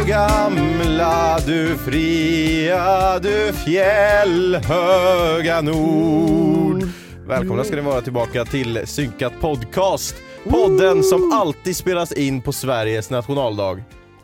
[0.00, 6.82] Du gamla, du fria, du fjällhöga nord.
[7.26, 10.14] Välkomna ska ni vara tillbaka till Synkat Podcast.
[10.48, 13.82] Podden som alltid spelas in på Sveriges nationaldag.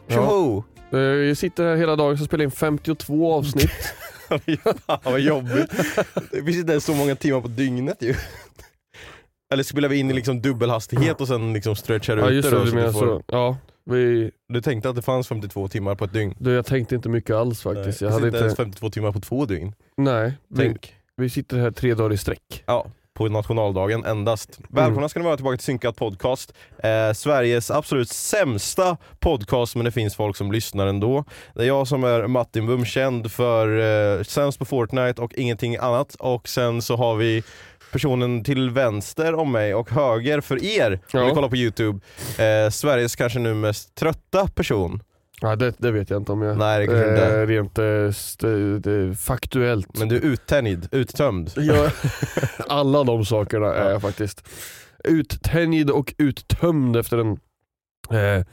[0.09, 0.65] Tjoho!
[0.93, 3.71] Eh, Jag sitter här hela dagen och spelar in 52 avsnitt.
[4.87, 5.71] Fan vad jobbigt.
[6.31, 8.15] Det finns inte ens så många timmar på dygnet ju.
[9.53, 12.57] Eller spelar vi in i liksom dubbelhastighet och sen liksom stretchar ja ut just det
[12.57, 13.23] då, du så menar du får- så.
[13.27, 16.35] Ja, vi, Du tänkte att det fanns 52 timmar på ett dygn?
[16.39, 18.01] du, jag tänkte inte mycket alls faktiskt.
[18.01, 19.75] Nej, Jag hade inte ens inte, 52 timmar på två dygn.
[19.97, 20.95] nej, vi, Tänk.
[21.17, 22.63] vi sitter här tre dagar i sträck.
[22.67, 24.59] Ja, på nationaldagen endast.
[24.59, 24.69] Mm.
[24.71, 26.53] Välkomna ska ni vara tillbaka till Synkat Podcast.
[26.79, 31.25] Eh, Sveriges absolut sämsta podcast men det finns folk som lyssnar ändå.
[31.55, 33.79] Det är jag som är Martin Bum, känd för
[34.19, 36.15] eh, sämst på Fortnite och ingenting annat.
[36.15, 37.43] Och sen så har vi
[37.93, 41.27] personen till vänster om mig och höger för er, om Ja.
[41.29, 42.01] ni kollar på Youtube,
[42.39, 45.03] eh, Sveriges kanske nu mest trötta person.
[45.41, 46.59] Ja, det, det vet jag inte om jag...
[46.59, 47.27] Nej, det inte.
[47.41, 49.99] eh, Rent eh, faktuellt.
[49.99, 51.51] Men du är uttänjd, uttömd.
[51.57, 51.91] Ja,
[52.69, 54.49] alla de sakerna är jag faktiskt.
[55.05, 57.31] Uttänjd och uttömd efter en
[58.11, 58.45] eh,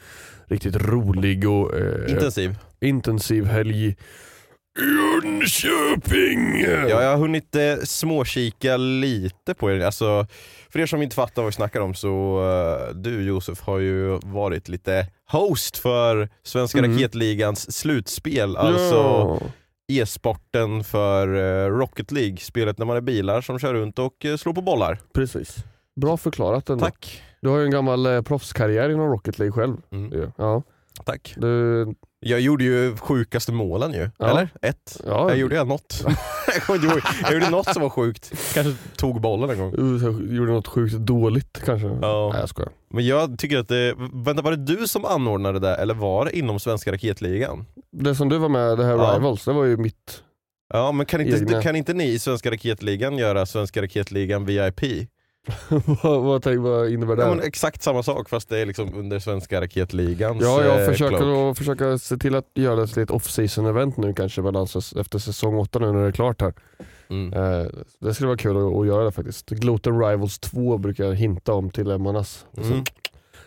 [0.48, 2.56] riktigt rolig och eh, Intensiv.
[2.82, 3.96] intensiv helg
[4.80, 6.62] Jönköping.
[6.62, 9.80] Ja, jag har hunnit eh, småkika lite på er.
[9.86, 10.28] Alltså,
[10.70, 12.40] för er som inte fattar vad vi snackar om så
[12.90, 16.92] eh, du Josef har ju varit lite host för Svenska Mm.
[16.92, 18.58] Raketligans slutspel.
[18.58, 19.40] Alltså Ja.
[20.02, 24.36] e-sporten för eh, Rocket League, spelet när man är bilar som kör runt och eh,
[24.38, 25.00] slår på bollar.
[25.14, 25.56] Precis.
[26.02, 26.86] Bra förklarat ändå.
[26.86, 27.22] Tack.
[27.42, 29.78] Du har ju en gammal eh, proffskarriär inom Rocket League själv.
[29.92, 30.32] Mm.
[30.38, 30.64] Ja.
[31.06, 31.34] Tack.
[31.38, 31.86] Du,
[32.26, 34.28] Jag gjorde ju sjukaste målen ju, Ja.
[34.30, 34.50] eller?
[34.62, 35.02] Ett.
[35.08, 36.06] ja, Jag gjorde jag något.
[36.68, 37.02] jag, ihåg.
[37.24, 38.32] jag gjorde något som var sjukt.
[38.54, 39.72] Kanske tog bollen en gång.
[39.72, 41.88] du gjorde något sjukt dåligt kanske.
[42.02, 42.30] Ja.
[42.34, 42.72] Nej jag skojar.
[42.94, 46.38] Men jag tycker att det, vänta var det du som anordnade det eller var det
[46.38, 47.66] inom Svenska Raketligan?
[47.92, 49.16] Det som du var med, det här Ja.
[49.18, 50.24] Rivals, det var ju mitt.
[50.74, 51.62] Ja men kan inte, Egna.
[51.62, 54.82] kan inte ni i Svenska Raketligan göra Svenska Raketligan VIP?
[56.04, 57.22] vad, vad, vad innebär det?
[57.24, 61.50] Ja, exakt samma sak fast det är liksom under Svenska Raketligans Ja, jag eh, försöker,
[61.52, 65.20] att, försöka se till att göra det till ett off-season event nu kanske säs- efter
[65.20, 66.54] säsong 8 nu när det är klart här.
[67.10, 67.34] Mm.
[67.34, 67.68] Eh,
[68.00, 69.50] det skulle vara kul att, att göra det faktiskt.
[69.50, 72.46] Gloten Rivals 2 brukar jag hinta om till Emmanas.
[72.54, 72.84] Så Mm.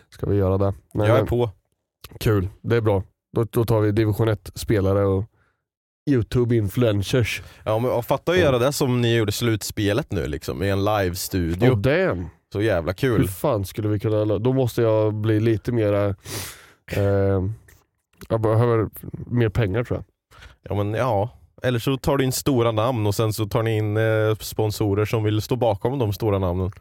[0.09, 0.73] ska vi göra det.
[0.93, 1.49] Men, Jag är på.
[2.19, 3.03] Kul, det är bra.
[3.35, 5.23] Då, då tar vi division 1-spelare och
[6.07, 7.41] YouTube-influencers.
[7.63, 11.71] Ja men fatta att göra det som ni gjorde slutspelet nu liksom i en live-studio.
[11.71, 12.29] Oh damn!
[12.53, 13.27] Så jävla Hur kul.
[13.27, 14.25] fan skulle vi kunna...
[14.37, 16.15] Då måste jag bli lite mera...
[16.91, 17.43] Eh,
[18.29, 18.89] jag behöver
[19.27, 20.05] mer pengar tror jag.
[20.69, 21.29] Ja men ja.
[21.63, 25.05] Eller så tar du in stora namn och sen så tar ni in eh, sponsorer
[25.05, 26.71] som vill stå bakom de stora namnen.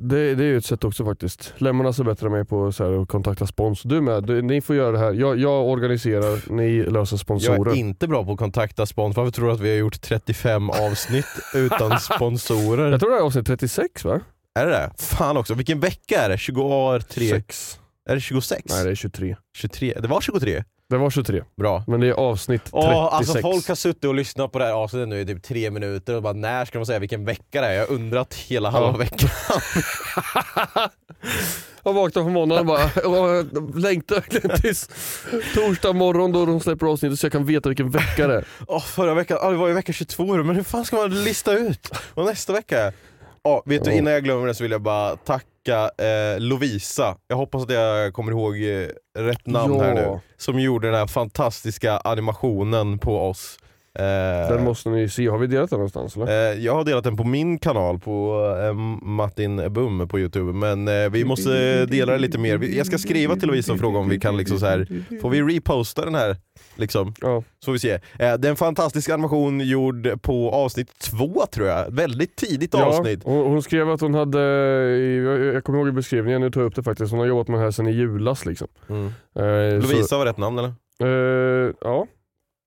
[0.00, 1.52] Det, det är ju ett sätt också faktiskt.
[1.56, 3.82] Lemmarnas är bättre mig på så här, att kontakta spons.
[3.82, 5.12] Du med, du, ni får göra det här.
[5.12, 7.70] Jag, jag organiserar, ni löser Jag sponsorer.
[7.70, 9.16] är inte bra på att kontakta spons.
[9.16, 12.90] Varför tror du att vi har gjort 35 avsnitt utan sponsorer?
[12.90, 14.20] Jag tror det är avsnitt 36 va?
[14.54, 14.90] Är det det?
[14.98, 16.38] Fan också, vilken vecka är det?
[16.38, 17.28] 23?
[17.28, 17.78] Sex.
[18.08, 18.62] Är det 26?
[18.68, 19.36] Nej det är 23.
[19.56, 19.94] 23?
[20.00, 20.64] Det var 23?
[20.90, 21.84] Det var 23, Bra.
[21.86, 22.84] men det är avsnitt 36.
[22.86, 25.70] Åh, alltså folk har suttit och lyssnat på det här avsnittet nu i typ tre
[25.70, 27.72] minuter och bara när ska de säga vilken vecka det är?
[27.72, 29.28] Jag har undrat hela halva veckan.
[31.84, 34.88] Jag vaknar på måndagen och bara jag längtar verkligen tills
[35.54, 38.44] torsdag morgon då de släpper avsnittet så jag kan veta vilken vecka det är.
[38.66, 41.52] Åh, förra veckan, ah, det var ju vecka 22 men hur fan ska man lista
[41.52, 42.92] ut vad nästa vecka är?
[43.44, 47.36] Ja, vet du, innan jag glömmer det så vill jag bara tacka eh, Lovisa, jag
[47.36, 48.88] hoppas att jag kommer ihåg eh,
[49.24, 49.82] rätt namn Ja.
[49.82, 53.58] här nu, som gjorde den här fantastiska animationen på oss.
[53.98, 56.52] Eh, Den måste ni se, har vi delat den någonstans eller?
[56.52, 58.74] Eh, jag har delat den på min kanal på eh,
[59.08, 62.76] Martin Bum på youtube men vi måste dela det lite mer.
[62.76, 64.88] Jag ska skriva till Lovisa och fråga om vi kan liksom så här.
[65.22, 66.36] får vi reposta den här?
[66.76, 67.42] Liksom, Ja.
[67.64, 67.92] så vi se.
[67.92, 73.20] Eh, det är en fantastisk animation gjord på avsnitt två tror jag, väldigt tidigt avsnitt.
[73.24, 74.40] hon, hon skrev att hon hade,
[75.24, 77.48] jag, jag kommer ihåg i beskrivningen, nu tar jag upp det faktiskt, hon har jobbat
[77.48, 78.68] med det här sedan i julas liksom.
[78.88, 79.06] Mm.
[79.38, 80.72] Eh, Lovisa var rätt namn eller?
[80.98, 82.06] Så, eh, ja,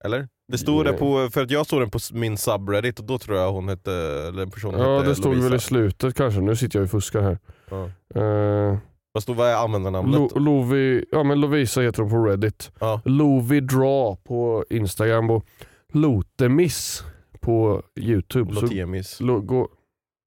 [0.03, 0.27] Eller?
[0.51, 0.91] Det stod Ja.
[0.91, 3.69] det på, för att jag såg den på min subreddit och då tror jag hon
[3.69, 3.91] hette,
[4.27, 5.47] eller personen ja hette det stod Lovisa.
[5.49, 7.37] väl i slutet kanske, nu sitter jag och fuskar här.
[7.69, 7.85] Ja.
[8.21, 8.77] Eh,
[9.13, 10.19] Vad stod, vad är användarnamnet?
[10.19, 12.71] Lo, Lovi, ja men Lovisa heter hon på Reddit.
[12.79, 13.01] Ja.
[13.05, 15.45] Lovi Draw på Instagram och
[15.93, 17.03] Lotemiss
[17.39, 18.53] på Youtube.
[18.55, 19.19] Så, Lotemis.
[19.21, 19.69] lo, gå,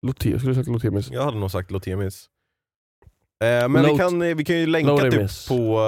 [0.07, 1.11] Lote, skulle du sagt Lotemis?
[1.11, 2.27] Jag hade nog sagt Lotemis.
[3.45, 5.81] Eh, men vi Lot- kan, vi kan ju länka typ på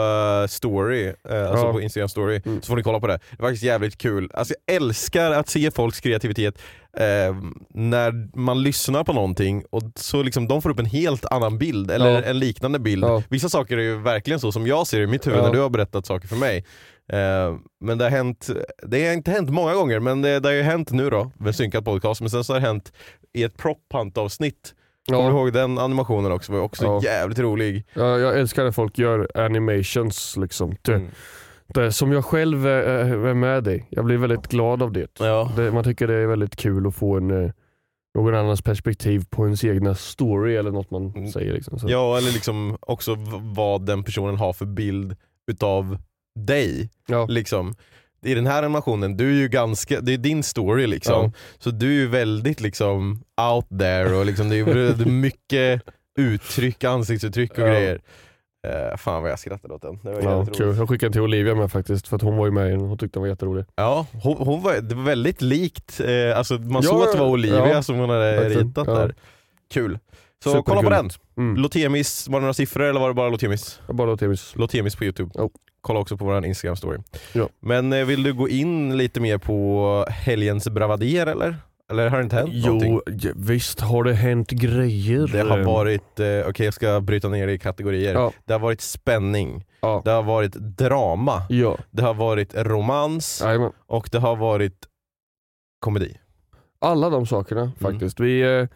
[0.43, 1.73] eh, story, eh, alltså Ja.
[1.73, 2.63] på Instagram story, Mm.
[2.63, 3.19] så får ni kolla på det.
[3.31, 4.31] Det är faktiskt jävligt kul.
[4.35, 6.59] Alltså jag älskar att se folks kreativitet
[6.99, 7.37] eh,
[7.75, 11.91] när man lyssnar på någonting och så liksom de får upp en helt annan bild,
[11.91, 12.23] eller Ja.
[12.23, 13.05] en liknande bild.
[13.05, 13.23] Ja.
[13.29, 15.43] Vissa saker är ju verkligen så som jag ser i mitt huvud Ja.
[15.47, 16.65] när du har berättat saker för mig.
[17.13, 18.51] Eh, men det har hänt,
[18.83, 21.55] det har inte hänt många gånger, men det, det har ju hänt nu då med
[21.57, 22.93] Synkad podcast, men sen så har det hänt
[23.33, 23.79] i ett prop
[24.15, 24.75] avsnitt
[25.07, 26.53] Kommer du Ja, ihåg den animationen också?
[26.53, 27.01] var också Ja.
[27.03, 27.85] jävligt rolig.
[27.95, 30.75] jag, jag älskar när folk gör animations liksom.
[30.83, 31.09] Det, Mm.
[31.67, 33.85] det, som jag själv är, är med i.
[33.91, 35.11] Jag blir väldigt glad av det.
[35.21, 35.53] Ja.
[35.57, 35.71] det.
[35.73, 37.51] Man tycker det är väldigt kul att få en, eh,
[38.19, 41.29] någon annans perspektiv på ens egna story eller något man Mm.
[41.31, 41.53] säger.
[41.53, 41.79] Liksom.
[41.79, 41.87] Så.
[41.91, 43.15] ja, eller liksom också
[43.55, 45.17] vad den personen har för bild
[45.51, 45.99] utav
[46.39, 46.91] dig.
[47.07, 47.27] Ja.
[47.27, 47.75] Liksom.
[48.23, 51.25] I den här animationen, du är ju ganska, det är din story liksom.
[51.25, 51.33] Ja.
[51.59, 53.23] Så du är ju väldigt liksom
[53.53, 55.83] out there och liksom, det är mycket
[56.19, 57.67] uttryck, ansiktsuttryck och Ja.
[57.67, 58.01] grejer.
[58.67, 59.99] Eh, fan vad jag skrattade åt den.
[60.03, 60.77] Det var Ja, kul.
[60.77, 62.81] Jag skickade till Olivia med faktiskt för att hon var ju med i den.
[62.81, 63.65] Hon tyckte den var jätterolig.
[63.77, 67.19] Ja, hon, hon var, det var väldigt likt, eh, alltså man Ja, såg att det
[67.19, 67.83] var Olivia ja.
[67.83, 68.69] som hon hade Verkligen.
[68.69, 69.15] ritat där.
[69.73, 69.99] Kul.
[70.45, 71.11] Så kolla på den.
[71.37, 71.57] Mm.
[71.63, 73.81] Lotemis, var det några siffror eller var det bara Lotemis?
[73.89, 74.53] Bara Lotemis.
[74.57, 75.31] Lotemis på youtube.
[75.35, 75.51] Jo.
[75.87, 76.99] Kolla också på vår Instagram story.
[77.33, 77.49] Ja.
[77.61, 81.57] Men eh, vill du gå in lite mer på helgens bravader eller?
[81.91, 83.01] Eller har det inte hänt någonting?
[83.07, 85.27] Jo, visst har det hänt grejer.
[85.33, 88.15] Det har varit, eh, okej jag ska bryta ner det i kategorier.
[88.15, 88.33] Ja.
[88.45, 90.03] Det har varit spänning, Ja.
[90.05, 93.73] det har varit drama, Ja, det har varit romans jajamän.
[93.87, 94.87] och det har varit
[95.81, 96.17] komedi.
[96.79, 98.21] Alla de sakerna faktiskt.
[98.21, 98.69] Vi, eh, eh,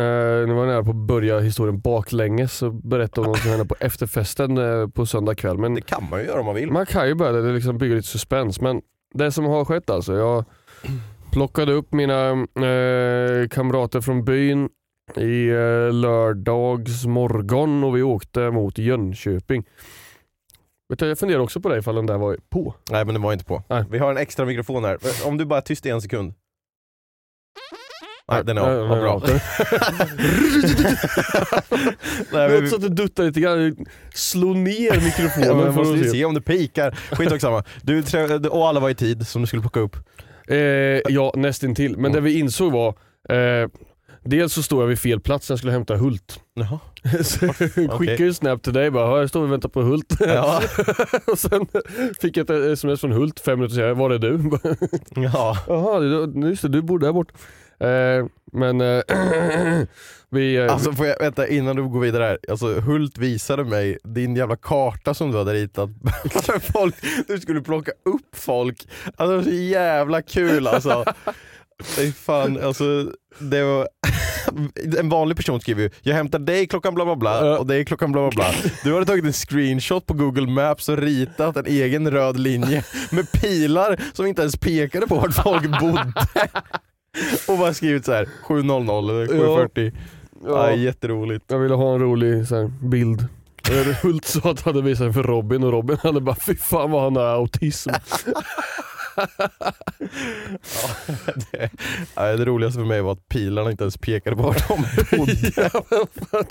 [0.00, 3.64] nu var jag nära på att börja historien baklänges och berätta om vad som hände
[3.66, 5.58] på efterfesten eh, på söndag kväll.
[5.58, 6.70] Men Det kan man ju göra om man vill.
[6.70, 8.60] man kan ju börja det, det liksom bygger lite suspens.
[8.60, 8.82] Men
[9.14, 10.44] det som har skett alltså, jag
[11.32, 14.68] plockade upp mina eh, kamrater från byn
[15.16, 19.64] i eh, lördags morgon och vi åkte mot Jönköping.
[20.88, 22.74] Vet du, jag funderar också på det ifall den där var på.
[22.90, 23.62] Nej men det var inte på.
[23.68, 23.84] Nej.
[23.90, 24.98] Vi har en extra mikrofon här.
[25.26, 26.34] Om du bara är tyst i en sekund.
[28.32, 28.88] Nej den är av.
[28.88, 29.22] Vad bra.
[32.32, 32.48] nej.
[32.60, 33.76] Men så att du duttar lite grann.
[34.14, 35.48] Slå ner mikrofonen.
[35.48, 36.10] ja, men för måste att vi se.
[36.10, 36.98] se om det pikar.
[37.10, 37.64] Skitsamma.
[37.82, 39.96] Du, trä- och alla var i tid som du skulle plocka upp.
[40.48, 40.56] Eh,
[41.08, 41.96] ja, nästintill.
[41.98, 42.88] Men det vi insåg var,
[43.28, 43.68] eh,
[44.24, 46.40] dels så stod jag vid fel plats när jag skulle hämta Hult.
[46.54, 46.78] Jaha.
[47.24, 47.56] Så jag
[47.98, 50.16] skickade ju snap till dig bara, "Ja, jag står och väntar på Hult.
[50.20, 50.62] Ja.
[51.26, 51.66] och sen
[52.20, 54.50] fick jag ett sms från Hult fem minuter senare, var är du?
[55.22, 55.58] ja.
[55.68, 56.02] Jaha,
[56.50, 57.32] just det, du bor där bort.
[57.80, 59.02] Eh, men eh,
[60.30, 60.56] vi...
[60.56, 62.38] Eh, Alltså får jag, vänta innan du går vidare här.
[62.50, 65.90] Alltså Hult visade mig din jävla karta som du hade ritat.
[66.72, 66.94] folk,
[67.26, 68.88] du skulle plocka upp folk.
[69.16, 71.04] Alltså det var så jävla kul alltså.
[71.96, 73.88] Det är fan, alltså det var...
[74.98, 78.12] En vanlig person skriver ju “Jag hämtar dig klockan bla bla bla och dig klockan
[78.12, 78.70] bla bla bla”.
[78.84, 83.32] Du hade tagit en screenshot på google maps och ritat en egen röd linje med
[83.32, 86.12] pilar som inte ens pekade på vart folk bodde.
[87.48, 89.92] Och bara skrivit så här 700 eller 740.
[90.44, 90.70] Ja.
[90.70, 91.44] ja, jätteroligt.
[91.48, 93.26] jag ville ha en rolig så här, bild.
[94.02, 96.90] Hult sa att han hade visat den för Robin och Robin hade bara fy fan
[96.90, 97.90] vad han har autism.
[102.14, 104.84] ja, det, det roligaste för mig var att pilarna inte ens pekade på vart de
[105.16, 105.32] bodde.
[106.32, 106.44] Ja,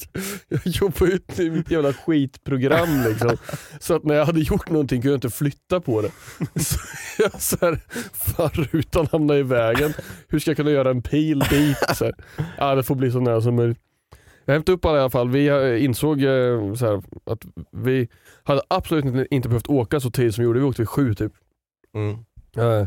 [0.48, 3.38] jag jobbade ut i mitt jävla skitprogram liksom.
[3.80, 6.12] Så att när jag hade gjort någonting kunde jag inte flytta på det.
[6.64, 6.80] Så
[7.18, 7.80] jag så här,
[8.14, 9.94] fan rutan hamnade i vägen.
[10.28, 11.78] Hur ska jag kunna göra en pil dit?
[11.96, 12.14] Så här.
[12.58, 13.78] Ja, det får bli så nära som möjligt.
[14.46, 15.30] Jag hämtade upp alla i alla fall.
[15.30, 18.08] Vi eh, insåg eh, så här, att vi
[18.44, 20.60] hade absolut inte- inte behövt åka så tidigt som vi gjorde.
[20.60, 21.32] Vi åkte vid sju typ.
[21.96, 22.18] Mm.
[22.58, 22.86] Eh,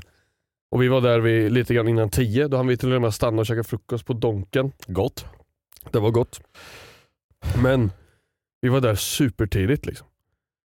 [0.70, 2.48] Och vi var där vid, lite grann innan tio.
[2.48, 4.72] Då hann vi till och med stanna och käka frukost på Donken.
[4.86, 5.24] Gott.
[5.90, 6.40] Det var gott.
[7.62, 7.92] Men
[8.60, 10.06] vi var där supertidigt liksom.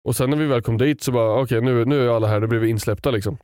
[0.04, 2.40] Och sen när vi väl kom dit så bara, okej nu, nu är alla här,
[2.40, 3.38] nu blev vi insläppta liksom.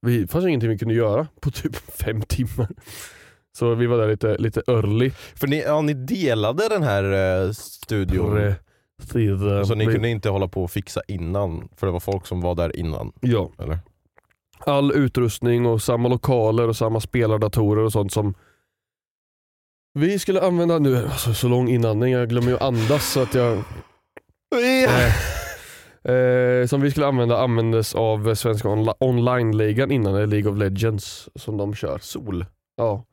[0.00, 2.68] Vi, fanns ingenting vi kunde göra på typ fem timmar.
[3.58, 5.10] Så vi var där lite, lite early.
[5.10, 7.04] För ni, ja, ni delade den här
[7.44, 8.54] eh, studion,
[8.98, 9.68] Precis.
[9.68, 12.54] så ni kunde inte hålla på och fixa innan, för det var folk som var
[12.54, 13.12] där innan.
[13.20, 13.50] Ja.
[13.58, 13.78] Eller?
[14.66, 18.34] All utrustning och samma lokaler och samma spelardatorer och sånt som
[19.98, 23.58] vi skulle använda nu, alltså så lång inandning, jag glömmer ju andas så att jag
[26.08, 31.28] Eh, som vi skulle använda användes av svenska onla- online-ligan innan, eller League of Legends
[31.34, 31.98] som de kör.
[31.98, 32.46] Sol.
[32.76, 33.04] Ja.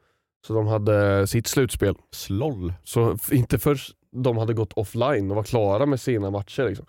[0.47, 1.95] Så de hade sitt slutspel.
[2.11, 2.73] Sloll.
[2.83, 6.85] Så inte först de hade gått offline och var klara med sina matcher liksom,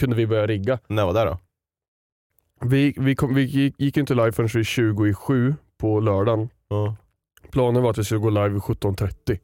[0.00, 0.78] kunde vi börja rigga.
[0.86, 1.38] När var det då?
[2.64, 6.48] Vi, vi, kom, vi gick, gick inte live förrän vid 20 i 7 på lördagen.
[6.68, 6.96] Ja.
[7.50, 9.38] Planen var att vi skulle gå live vid 17.30.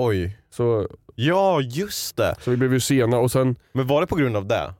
[0.00, 0.38] Oj.
[0.50, 2.34] Så, Ja, just det.
[2.40, 4.74] så vi blev ju sena och sen Men var det på grund av det?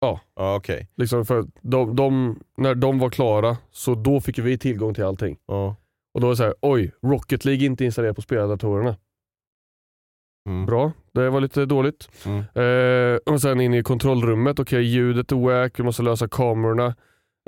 [0.00, 0.20] Ja.
[0.36, 0.88] Ja, okej.
[0.96, 5.36] liksom för de, de, när de var klara så då fick vi tillgång till allting.
[5.46, 5.76] Ja.
[6.14, 8.96] Och då var det så här, oj, Rocket League är inte installerat på spelardatorerna.
[10.46, 10.66] Mm.
[10.66, 12.08] Bra, det var lite dåligt.
[12.26, 12.38] Mm.
[12.38, 16.94] Eh, och sen in i kontrollrummet, okej ljudet är wack, vi måste lösa kamerorna.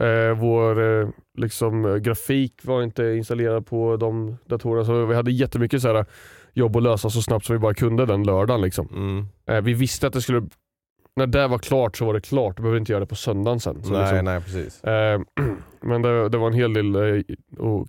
[0.00, 5.82] Eh, vår eh, liksom, grafik var inte installerad på de datorerna, så vi hade jättemycket
[5.82, 6.06] så här,
[6.52, 8.60] jobb att lösa så snabbt som vi bara kunde den lördagen.
[8.60, 8.88] Liksom.
[8.92, 9.26] Mm.
[9.46, 10.42] Eh, vi visste att det skulle,
[11.16, 13.14] när det var klart så var det klart, då behöver vi inte göra det på
[13.14, 13.82] söndagen sen.
[13.82, 14.84] Så Nej, liksom, nej precis.
[14.84, 15.20] eh,
[15.80, 17.22] men det, det var en hel del eh,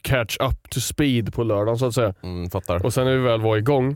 [0.01, 2.13] catch up to speed på lördagen så att säga.
[2.23, 2.85] Mm, fattar.
[2.85, 3.95] Och sen när vi väl var igång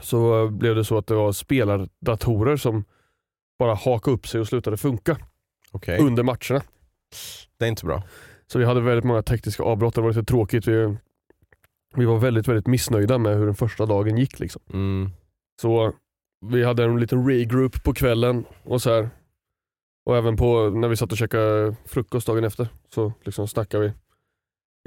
[0.00, 2.84] så blev det så att det var spelardatorer som
[3.58, 5.16] bara hakade upp sig och slutade funka
[5.72, 5.98] Okej.
[6.00, 6.62] under matcherna.
[7.58, 8.02] Det är inte så bra.
[8.46, 10.66] Så vi hade väldigt många tekniska avbrott, det var lite tråkigt.
[10.66, 10.96] Vi,
[11.94, 14.38] vi var väldigt, väldigt missnöjda med hur den första dagen gick.
[14.40, 14.62] Liksom.
[14.72, 15.10] Mm.
[15.60, 15.92] Så
[16.46, 19.10] vi hade en liten regroup på kvällen och så här.
[20.06, 23.92] Och även på när vi satt och käkade frukost dagen efter så liksom snackade vi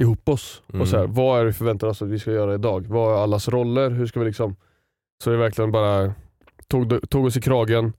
[0.03, 0.63] ihop oss.
[0.70, 0.82] Mm.
[0.82, 2.88] Och så här, vad är det vi förväntar oss att vi ska göra idag?
[2.88, 3.89] Vad är allas roller?
[3.89, 4.56] Hur ska vi liksom...
[5.21, 6.13] Så vi verkligen bara
[6.67, 7.93] tog, tog oss i kragen.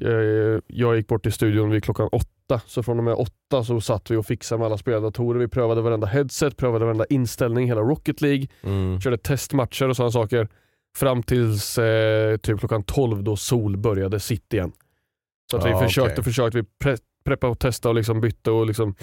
[0.00, 3.80] Eh, Jag gick bort till studion vid klockan åtta, så från och med åtta så
[3.80, 5.40] satt vi och fixade med alla spelardatorer.
[5.40, 9.00] Vi prövade varenda headset, prövade varenda inställning, hela Rocket League Mm.
[9.00, 10.48] körde testmatcher och sådana saker.
[10.98, 14.72] Fram tills eh, typ klockan 12 då sol började sitt igen.
[15.50, 16.24] Så att vi Ja, försökte, okej.
[16.24, 18.94] försökte, vi pre preppa och testa och liksom bytte och liksom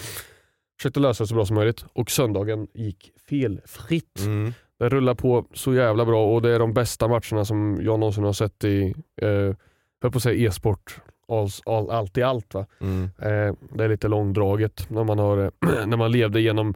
[0.80, 1.86] försökte lösa det så bra som möjligt.
[1.94, 4.20] Och söndagen gick felfritt.
[4.20, 4.54] Mm.
[4.82, 8.24] Det rullar på så jävla bra och det är de bästa matcherna som jag någonsin
[8.24, 9.56] har sett i, eh,
[10.02, 12.54] höll på att säga e-sport, all, all, allt i allt.
[12.54, 12.66] Va?
[12.80, 13.04] Mm.
[13.04, 14.90] Eh, det är lite långdraget.
[14.90, 15.52] När man, har,
[15.86, 16.74] när man levde igenom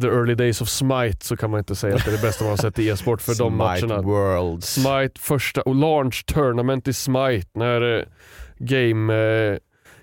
[0.00, 2.44] the early days of Smite så kan man inte säga att det är det bästa
[2.44, 4.02] man har sett i e-sport för de matcherna.
[4.02, 4.74] Worlds.
[4.74, 8.04] Smite första, och launch tournament i Smite när eh,
[8.58, 9.58] Game eh,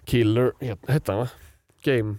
[0.05, 1.29] Killer, het, hette han va?
[1.83, 2.17] Game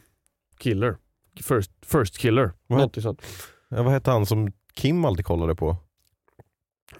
[0.58, 0.96] Killer,
[1.42, 2.78] First, first Killer, Vad?
[2.78, 3.22] någonting sånt.
[3.68, 5.76] Ja, vad hette han som Kim alltid kollade på?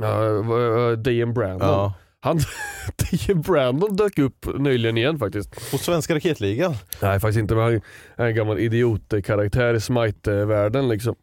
[0.00, 1.68] Uh, Dian Brandon.
[1.68, 1.94] Ja.
[2.20, 2.38] Han,
[3.10, 5.70] Dian Brandon dök upp nyligen igen faktiskt.
[5.70, 6.74] På Svenska Raketligan.
[7.02, 7.80] Nej faktiskt inte, men han
[8.16, 11.14] är en gammal idiotkaraktär i Smite-världen liksom.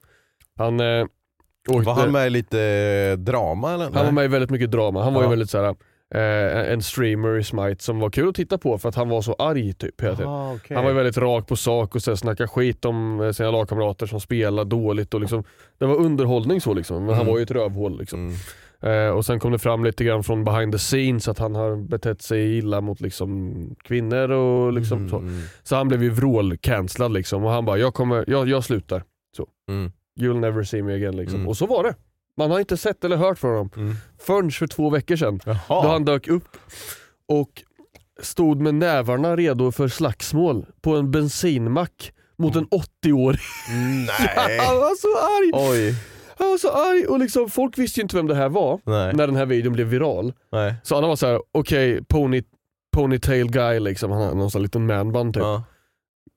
[0.58, 1.06] Han, eh,
[1.70, 3.86] åkte, Var han med i lite eh, drama eller?
[3.86, 5.04] han var med i väldigt mycket drama.
[5.04, 5.76] Han var ju väldigt såhär,
[6.16, 9.22] eh, en streamer i Smite som var kul att titta på för att han var
[9.22, 10.32] så arg typ hela tiden.
[10.32, 10.76] Ah, okej.
[10.76, 14.06] Han var väldigt rak på sak och så här, snackade skit om eh, sina lagkamrater
[14.06, 15.14] som spelar dåligt.
[15.14, 15.44] Och liksom,
[15.78, 17.32] det var underhållning så liksom, men han Mm.
[17.34, 17.98] var ju ett rövhål.
[18.00, 18.20] Liksom.
[18.20, 18.36] Mm.
[18.82, 21.76] Eh, och sen kom det fram lite grann från behind the scenes att han har
[21.76, 25.18] betett sig illa mot liksom, kvinnor och liksom Mm, så.
[25.18, 29.04] mm, Så han blev ju vrål-cancellad liksom och han bara, jag, kommer, jag, jag slutar.
[29.70, 31.36] mm, You'll never see me again liksom.
[31.36, 31.48] Mm.
[31.48, 31.96] Och så var det.
[32.38, 33.96] Man har inte sett eller hört från honom mm.
[34.20, 35.40] förrän för två veckor sedan.
[35.46, 35.58] Jaha.
[35.68, 36.58] Då han dök upp
[37.28, 37.64] och
[38.22, 43.40] stod med nävarna redo för slagsmål på en bensinmack mot en 80-årig.
[44.08, 44.60] Nej.
[44.68, 45.72] Han var så arg!
[45.72, 45.96] Oj.
[46.38, 49.14] Han var så arg och liksom, folk visste ju inte vem det här var Nej.
[49.14, 50.34] när den här videon blev viral.
[50.52, 50.76] Nej.
[50.84, 52.44] Så han var så här: okej, pony,
[52.96, 55.44] ponytail guy liksom, han har någon sån liten manband typ.
[55.44, 55.64] Ja.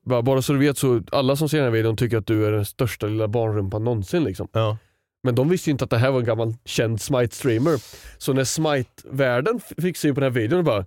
[0.05, 2.45] Bara, bara så du vet så alla som ser den här videon tycker att du
[2.45, 4.23] är den största lilla barnrumpan någonsin.
[4.23, 4.47] Liksom.
[4.51, 4.77] Ja.
[5.23, 7.83] Men de visste ju inte att det här var en gammal känd Smite-streamer.
[8.17, 10.85] Så när Smite-världen fick se på den här videon och bara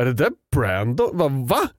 [0.00, 1.16] Är det där Brandon?
[1.18, 1.28] Va?
[1.28, 1.68] Va?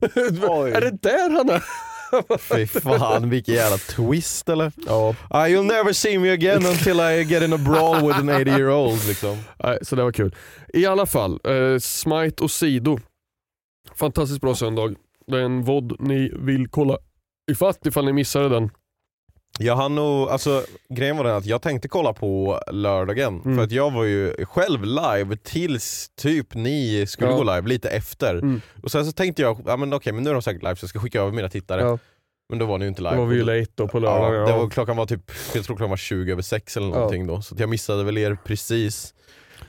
[0.68, 1.62] Är det där han är?
[2.38, 4.72] Fy fan vilken jävla twist eller?
[4.86, 8.28] ja, Ah, you'll never see me again until I get in a brawl with an
[8.28, 9.38] 80 year old liksom.
[9.64, 10.34] nej, så det var kul.
[10.74, 12.98] I alla fall, eh, Smite och Sido.
[13.94, 14.94] Fantastiskt bra söndag.
[15.26, 16.98] Det är en VOD ni vill kolla
[17.50, 18.70] ifatt ifall ni missade den.
[19.58, 23.56] Jag hann nog, alltså grejen var den att jag tänkte kolla på lördagen, Mm.
[23.56, 27.36] för att jag var ju själv live tills typ ni skulle Ja.
[27.36, 28.34] gå live, lite efter.
[28.34, 28.60] Mm.
[28.82, 30.84] Och sen så tänkte jag, ja men okej men nu är de säkert live så
[30.84, 31.80] jag ska skicka över mina tittare.
[31.82, 31.98] Ja.
[32.48, 33.14] Men då var ni ju inte live.
[33.14, 34.48] Då var vi ju late då på lördag.
[34.48, 37.42] Ja, var, klockan var typ, jag tror klockan var 20 över 6 eller någonting då,
[37.42, 39.14] så jag missade väl er precis.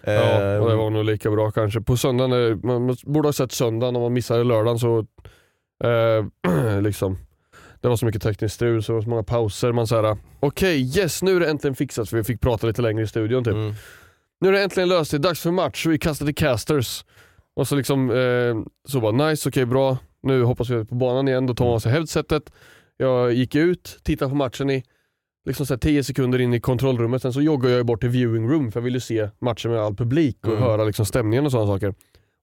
[0.03, 1.81] Ja, och det var nog lika bra kanske.
[1.81, 4.99] På söndagen, eh, man man borde ha sett söndagen om man missade lördagen så
[5.83, 7.17] eh, liksom
[7.81, 9.71] det var så mycket tekniskt strul, så många pauser.
[9.71, 13.03] Man såhär, okej yes nu är det äntligen fixat för vi fick prata lite längre
[13.03, 13.53] i studion typ.
[13.53, 13.73] mm.
[14.41, 17.05] Nu är det äntligen löst, det är dags för match, vi kastar till casters.
[17.55, 18.55] Och så liksom, eh,
[18.87, 21.79] så bara nice, okej bra, nu hoppas vi på banan igen, då tar man av
[21.79, 22.51] sig headsetet.
[22.97, 24.83] Jag gick ut, tittade på matchen i
[25.45, 28.49] liksom så här 10 sekunder in i kontrollrummet, sen så joggade jag bort till viewing
[28.49, 30.63] room för jag ville se matchen med all publik och Mm.
[30.63, 31.93] höra liksom stämningen och sådana saker.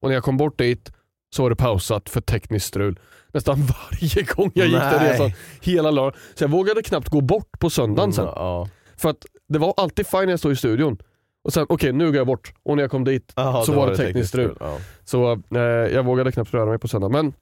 [0.01, 0.91] Och när jag kom bort dit
[1.35, 2.99] så var det pausat för tekniskt strul.
[3.33, 3.57] Nästan
[3.91, 5.11] varje gång jag gick den Nej.
[5.13, 5.31] resan,
[5.61, 6.19] hela lördagen.
[6.35, 8.23] Så jag vågade knappt gå bort på söndagen sen.
[8.23, 8.67] Mm, Ja.
[8.97, 10.97] För att det var alltid fine när jag stod i studion.
[11.43, 12.53] Och sen, okej nu går jag bort.
[12.63, 14.57] Och när jag kom dit, Aha, Så var det tekniskt strul.
[14.59, 14.77] Ja.
[15.05, 17.09] så eh, jag vågade knappt röra mig på söndag.
[17.09, 17.33] Men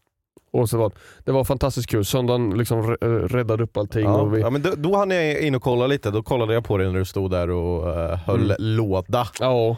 [0.51, 0.91] och så var,
[1.25, 2.05] det var fantastiskt kul.
[2.05, 4.03] Söndagen liksom eh, räddade upp allting.
[4.05, 4.15] Ja.
[4.21, 6.65] Och vi, ja men då, då hann jag in och kolla lite, då kollade jag
[6.65, 8.55] på dig när du stod där och eh, höll Mm.
[8.59, 9.27] låda.
[9.39, 9.77] ja,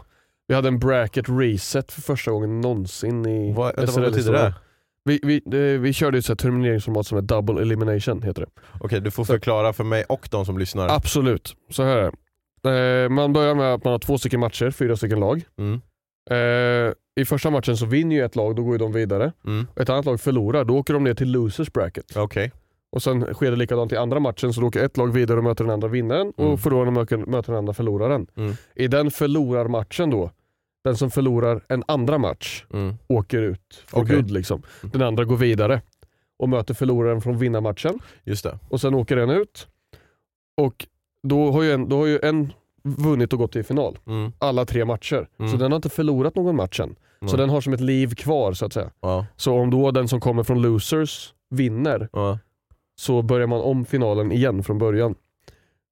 [0.49, 4.53] vi hade en bracket reset för första gången någonsin i Vad, vänta, vad betyder det?
[5.05, 8.61] Vi, vi, vi körde ju ett termineringsformat som är double elimination heter det.
[8.79, 10.87] Okej du får förklara för mig och de som lyssnar.
[10.89, 12.11] Absolut, så här är
[12.63, 13.03] det.
[13.03, 15.43] Eh, man börjar med att man har två stycken matcher, fyra stycken lag.
[15.57, 15.81] Mm.
[16.31, 19.31] Eh, I första matchen så vinner ju ett lag, då går ju de vidare.
[19.45, 19.67] Mm.
[19.75, 22.17] Ett annat lag förlorar, då åker de ner till losers bracket.
[22.17, 22.51] Okej.
[22.91, 25.43] Och sen sker det likadant i andra matchen, så då åker ett lag vidare och
[25.43, 26.51] möter den andra vinnaren Mm.
[26.51, 28.27] och förloraren möter, möter den andra förloraren.
[28.37, 28.53] Mm.
[28.75, 30.31] I den förlorarmatchen då,
[30.83, 32.95] den som förlorar en andra match Mm.
[33.07, 34.15] åker ut för Okej.
[34.15, 34.31] guld.
[34.31, 34.61] Liksom.
[34.81, 35.81] Den andra går vidare
[36.39, 38.59] och möter förloraren från vinnarmatchen Just det.
[38.69, 39.67] och sen åker den ut.
[40.61, 40.87] Och
[41.27, 42.53] då har ju en, då har ju en
[42.83, 43.97] vunnit och gått till final.
[44.07, 44.31] Mm.
[44.39, 45.27] Alla tre matcher.
[45.39, 45.51] Mm.
[45.51, 46.95] Så den har inte förlorat någon match än.
[47.19, 47.37] Så Mm.
[47.37, 48.91] den har som ett liv kvar så att säga.
[49.01, 49.25] Ja.
[49.35, 52.39] Så om då den som kommer från losers vinner Ja.
[52.95, 55.15] så börjar man om finalen igen från början.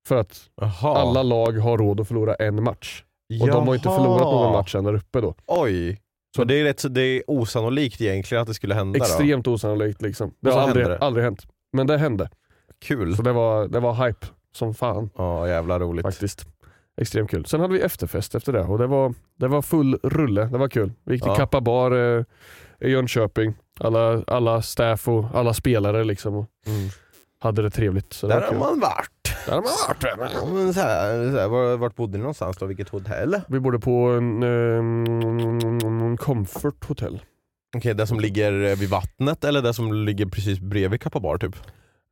[0.08, 0.98] För att Jaha.
[0.98, 3.04] alla lag har råd att förlora en match.
[3.42, 5.36] Och de har inte förlorat någon match än där uppe då.
[5.48, 6.02] Oj.
[6.36, 9.06] Så det är, rätt, så det är osannolikt egentligen att det skulle hända då?
[9.06, 10.32] Extremt osannolikt liksom.
[10.40, 10.98] Det har aldrig, det.
[10.98, 11.48] aldrig hänt.
[11.74, 12.30] Men det hände.
[12.86, 13.16] Kul.
[13.16, 16.06] Så det var, det var hype som fan Ja jävla roligt.
[16.06, 16.46] faktiskt.
[17.02, 17.46] Extremt kul.
[17.46, 20.46] Sen hade vi efterfest efter det och det var, det var full rulle.
[20.46, 20.92] Det var kul.
[21.04, 21.36] Vi gick till Ja.
[21.36, 22.24] Kappa bar eh,
[22.80, 23.54] i Jönköping.
[23.80, 26.36] Alla, alla staff och alla spelare liksom.
[26.36, 26.90] Och Mm.
[27.40, 28.14] hade det trevligt.
[28.14, 29.12] Så Där har man varit.
[29.48, 30.54] Där har man varit.
[30.54, 32.66] Men så här, så här, var, vart bodde ni någonstans då?
[32.66, 33.42] Vilket hotell?
[33.48, 34.44] Vi bodde på en
[36.12, 37.22] eh, Comfort Hotel.
[37.78, 41.56] Okej, det som ligger vid vattnet eller det som ligger precis bredvid Kappa bar typ?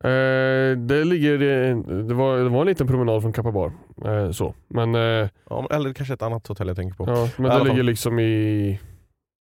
[0.03, 3.71] Eh, det, ligger, eh, det, var, det var en liten promenad från Kappa bar.
[4.05, 4.53] Eh, så.
[4.67, 7.03] Men, eh, Ja, eller kanske ett annat hotell jag tänker på.
[7.07, 7.67] ja, men I det fall.
[7.67, 8.79] ligger liksom i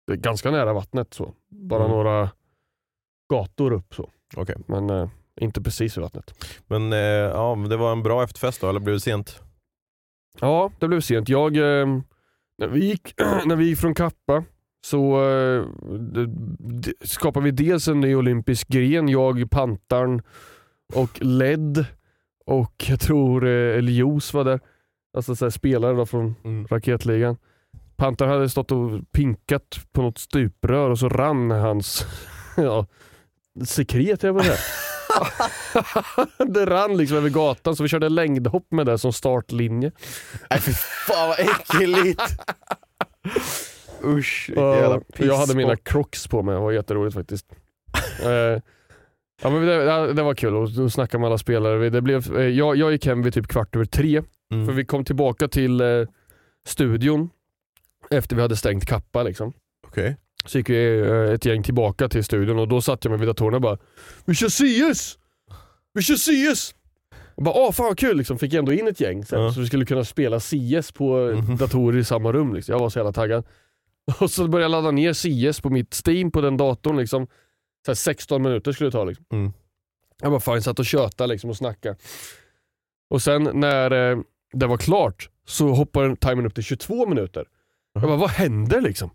[0.06, 1.14] det är ganska nära vattnet.
[1.14, 1.32] så.
[1.50, 1.96] Bara Mm.
[1.96, 2.30] några
[3.32, 3.94] gator upp.
[3.94, 4.10] så.
[4.36, 4.56] Okej.
[4.66, 5.08] Men eh,
[5.42, 6.34] inte precis vid vattnet.
[6.66, 9.40] Men eh, ja, det var en bra efterfest då, eller blev det sent?
[10.40, 11.28] Ja, det blev sent.
[11.28, 11.86] Jag, eh,
[12.58, 13.14] när, vi gick,
[13.46, 14.44] när vi gick från Kappa
[14.86, 15.64] så eh,
[15.98, 16.24] d-
[16.58, 20.22] d- skapade vi dels en ny olympisk gren, jag, Pantarn
[20.94, 21.84] och LED
[22.46, 24.60] och jag tror eh, Elios var där.
[25.16, 26.66] Alltså så spelare då från Mm.
[26.66, 27.36] raketligan.
[27.96, 32.06] Pantar hade stått och pinkat på något stuprör och så rann hans
[32.56, 32.86] ja,
[33.64, 34.52] sekret jag säga.
[34.56, 34.58] det
[36.66, 39.92] rann liksom över gatan så vi körde längdhopp med det som startlinje.
[40.50, 40.72] Nej fy
[41.06, 42.22] fan vad äckligt!
[44.04, 47.46] Usch, jävla jag hade mina crocs på mig, det var jätteroligt faktiskt.
[48.22, 48.28] eh,
[49.42, 51.90] ja, men det, det, det var kul då snackade med alla spelare.
[51.90, 54.22] Det blev, eh, jag, jag gick hem vid typ kvart över tre,
[54.52, 54.66] Mm.
[54.66, 55.86] för vi kom tillbaka till eh,
[56.66, 57.30] studion
[58.10, 59.22] efter vi hade stängt kappa.
[59.22, 59.52] Liksom.
[59.86, 60.16] Okej.
[60.44, 63.28] Så gick vi eh, ett gäng tillbaka till studion och då satt jag mig vid
[63.28, 63.78] datorerna och bara
[64.24, 65.18] Vi kör CS!
[65.94, 66.16] Vi kör
[66.54, 66.74] CS!
[67.34, 68.38] Och bara åh fan vad kul, liksom.
[68.38, 69.52] fick ändå in ett gäng sen, Ja.
[69.52, 71.56] så vi skulle kunna spela CS på Mhm.
[71.56, 72.54] datorer i samma rum.
[72.54, 72.72] Liksom.
[72.72, 73.44] Jag var så jävla taggad.
[74.20, 75.12] Och så började jag ladda ner
[75.52, 76.96] CS på mitt Steam på den datorn.
[76.96, 77.26] Liksom.
[77.86, 79.04] Så här 16 minuter skulle det ta.
[79.04, 79.24] Liksom.
[79.32, 79.52] Mm.
[80.22, 81.96] Jag bara fan, satt och tjötade liksom och snackade.
[83.10, 84.18] Och sen när eh,
[84.52, 87.44] det var klart så hoppar timern upp till 22 minuter.
[87.94, 89.10] Jag bara, vad händer liksom?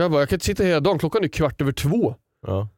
[0.00, 2.14] Jag bara, jag kan inte sitta hela dagen, klockan är kvart över två.
[2.46, 2.68] Ja.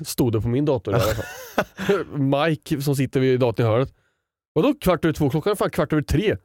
[0.04, 2.04] Stod det på min dator i alla fall.
[2.48, 3.94] Mike som sitter vid datorn i hörnet.
[4.52, 5.30] Vadå kvart över två?
[5.30, 6.36] Klockan är fan kvart över tre.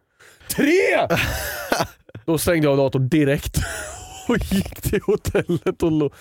[0.55, 1.07] Tre!
[2.25, 3.57] Då stängde jag datorn direkt
[4.29, 6.13] och gick till hotellet och låg.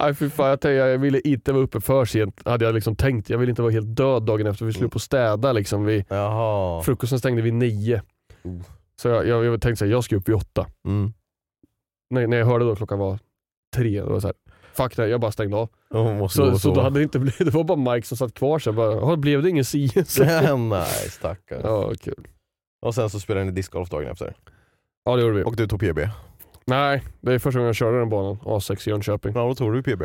[0.00, 2.96] Nej fy fan, jag, tänkte, jag ville inte vara uppe för sent hade jag liksom
[2.96, 3.30] tänkt.
[3.30, 4.64] Jag ville inte vara helt död dagen efter.
[4.64, 5.84] Vi skulle upp och städa liksom.
[5.84, 6.82] Vi, Jaha.
[6.82, 8.02] frukosten stängde vid nio.
[8.42, 8.60] Oh.
[9.02, 10.66] Så jag, jag, jag tänkte att jag ska upp vid åtta.
[10.86, 11.12] Mm.
[12.10, 13.18] När, när jag hörde då klockan var
[13.76, 14.34] tre, jag så här,
[14.74, 15.68] fuck det, jag bara stängde av.
[16.28, 18.58] Så, och så då hade det inte blivit, det var bara Mike som satt kvar
[18.58, 20.18] så jag bara, "Jaha, blev det ingen CS?
[20.70, 21.60] Nej stackarn.
[21.64, 22.26] ja, kul.
[22.82, 24.34] Och sen så spelade ni discgolf dagen efter.
[25.04, 25.42] Ja det gjorde vi.
[25.44, 25.98] Och du tog PB.
[26.64, 29.32] Nej, det är första gången jag körde den banan, A6 i Jönköping.
[29.34, 30.02] Ja då tog du PB.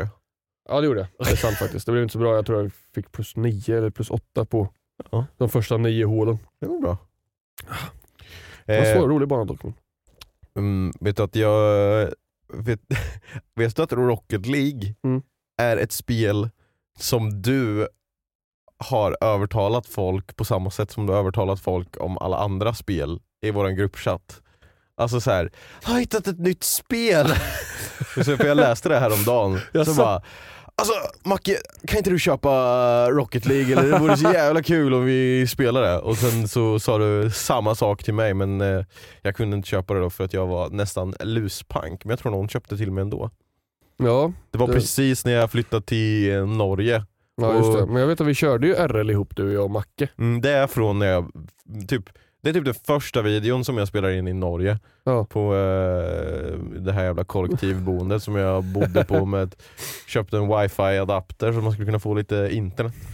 [0.68, 1.86] Ja det gjorde jag, det är sant faktiskt.
[1.86, 4.68] Det blev inte så bra, jag tror jag fick plus nio eller plus åtta på
[5.10, 5.26] Ja.
[5.36, 6.38] de första nio hålen.
[6.60, 6.96] Det var bra.
[8.66, 9.60] Det var Eh, svår, rolig bana dock.
[10.56, 12.08] mm, vet du att jag...
[12.52, 12.80] Vet,
[13.56, 15.22] vet du att Rocket League Mm.
[15.62, 16.50] är ett spel
[16.98, 17.88] som du
[18.78, 23.20] har övertalat folk på samma sätt som du har övertalat folk om alla andra spel
[23.46, 24.42] i vår gruppchatt.
[24.96, 25.50] Alltså så här,
[25.82, 27.26] jag har hittat ett nytt spel!
[28.24, 29.94] Så jag läste det här om dagen så Jaså?
[29.94, 30.22] bara
[30.76, 30.92] Alltså
[31.24, 31.56] Macke,
[31.86, 32.50] kan inte du köpa
[33.10, 33.72] Rocket League?
[33.72, 35.98] Eller det vore så jävla kul om vi spelar det.
[35.98, 38.84] Och sen så sa du samma sak till mig men eh,
[39.22, 42.04] jag kunde inte köpa det då för att jag var nästan luspank.
[42.04, 43.30] Men jag tror någon köpte till mig ändå.
[43.96, 47.04] Ja, Det var Det- precis när jag flyttade till eh, Norge.
[47.36, 47.86] ja just Och- det.
[47.86, 50.08] Men jag vet att vi körde ju RL ihop du, jag och Macke.
[50.18, 51.30] Mm, det är från när jag,
[51.88, 52.04] typ,
[52.42, 54.78] det är typ den första videon som jag spelar in i Norge.
[55.04, 55.24] Ja.
[55.24, 59.62] På eh, det här jävla kollektivboendet som jag bodde på med ett,
[60.06, 62.92] köpte en wifi-adapter så man skulle kunna få lite internet.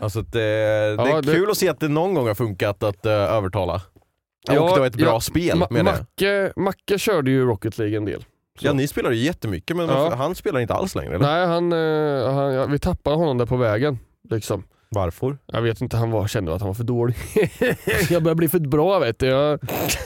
[0.00, 2.34] Alltså att det, det Ja, är det- kul att se att det någon gång har
[2.34, 3.82] funkat att eh, övertala.
[4.46, 5.92] Ja, och det var ett bra ja, spel Ma- menar.
[5.92, 8.20] Macke, Macke körde ju Rocket League en del.
[8.60, 8.66] Så.
[8.66, 10.14] Ja ni spelar ju jättemycket men Ja.
[10.14, 11.26] han spelar inte alls längre eller?
[11.26, 13.98] Nej, han, eh, han, vi tappade honom där på vägen.
[14.30, 14.62] Liksom.
[14.90, 15.38] Varför?
[15.46, 17.16] Jag vet inte, han var, kände att han var för dålig.
[18.10, 19.26] jag började bli för bra vet du.
[19.26, 19.60] Jag,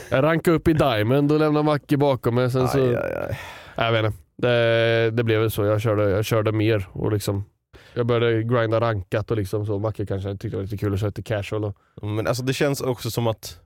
[0.09, 2.51] jag rankade upp i Diamond och lämnade Macke bakom mig.
[2.51, 3.39] Sen så, Aj, aj, aj.
[3.75, 4.17] Jag vet inte.
[4.37, 5.65] Det, det blev väl så.
[5.65, 7.45] Jag körde, jag körde mer och liksom
[7.93, 9.79] jag började grinda rankat och liksom så.
[9.79, 11.63] Macke kanske tyckte det var lite kul att köra lite casual.
[11.63, 13.59] Och, Men alltså det känns också som att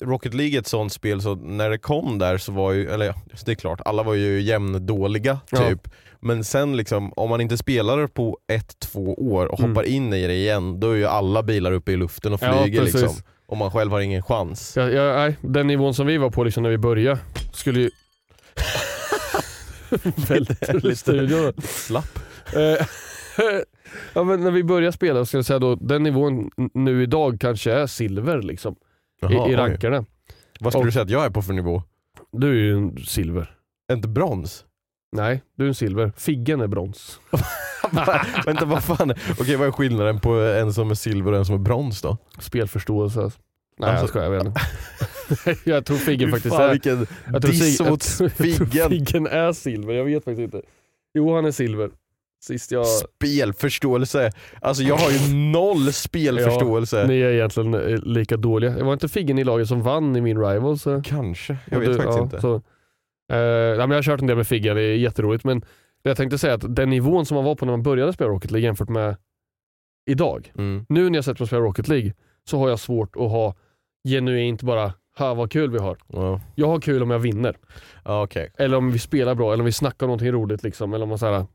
[0.00, 3.06] Rocket League är ett sånt spel så när det kom där så var ju, eller
[3.06, 5.68] ja, det är klart, alla var ju jämndåliga Ja.
[5.68, 5.88] typ.
[6.20, 9.70] Men sen liksom, om man inte spelar på ett, två år och Mm.
[9.70, 12.62] hoppar in i det igen, då är ju alla bilar uppe i luften och Ja,
[12.62, 13.02] flyger precis.
[13.02, 13.22] liksom.
[13.46, 14.76] Och man själv har ingen chans.
[14.76, 17.18] jag, jag, nej, den nivån som vi var på liksom när vi började
[17.52, 17.90] skulle ju...
[20.92, 21.52] I studion.
[21.62, 22.18] Slapp.
[22.56, 22.60] Eh,
[24.14, 27.72] ja, men när vi började spela, ska jag säga då, den nivån nu idag kanske
[27.72, 28.76] är silver liksom,
[29.20, 30.04] Jaha, i, i rankarna.
[30.60, 31.82] Vad skulle Och- du säga att jag är på för nivå?
[32.32, 33.50] Du är ju en silver.
[33.92, 34.64] Inte brons?
[35.12, 36.12] Nej, du är en silver.
[36.16, 37.20] Figgen är brons.
[38.46, 41.54] Vänta vad fan, okej vad är skillnaden på en som är silver och en som
[41.54, 42.16] är brons då?
[42.38, 43.20] Spelförståelse.
[43.20, 43.40] alltså.
[43.78, 45.60] Nej Alltså- jag skojar, jag vet inte.
[45.70, 46.72] jag tror Figgen faktiskt fan, är...
[46.72, 48.88] vilken Jag tror, diss mot jag, tror- jag tror Figgen.
[48.88, 50.62] Figgen är silver, jag vet faktiskt inte.
[51.14, 51.90] Jo han är silver.
[52.46, 52.86] Sist jag...
[52.86, 54.32] Spelförståelse.
[54.60, 57.06] Alltså jag har ju noll spelförståelse.
[57.06, 58.70] Ni är egentligen eh, lika dåliga.
[58.70, 60.78] Det var inte Figgen i laget som vann i min rival.
[60.78, 61.02] Så.
[61.04, 62.40] Kanske, jag vet du- faktiskt ja, inte.
[62.40, 62.60] Så, eh,
[63.28, 65.44] nej, men jag har kört en del med Figgen, det är jätteroligt.
[65.44, 65.62] Men
[66.02, 68.50] jag tänkte säga att den nivån som man var på när man började spela Rocket
[68.50, 69.16] League jämfört med
[70.10, 70.52] idag.
[70.58, 70.86] Mm.
[70.88, 72.12] Nu när jag sätter mig och spelar Rocket League
[72.48, 73.54] så har jag svårt att ha
[74.08, 75.96] genuint bara, ha vad kul vi har.
[76.12, 77.56] Ja, Jag har kul om jag vinner.
[78.04, 78.50] ja okej.
[78.58, 80.62] Eller om vi spelar bra, eller om vi snackar om någonting roligt.
[80.62, 80.94] Liksom.
[80.94, 81.46] Eller om man, så här,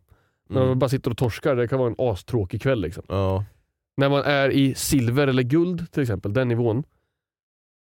[0.51, 0.79] när man Mm.
[0.79, 2.81] bara sitter och torskar, det kan vara en astråkig kväll.
[2.81, 3.03] Liksom.
[3.07, 3.45] Ja.
[3.97, 6.83] När man är i silver eller guld till exempel, den nivån.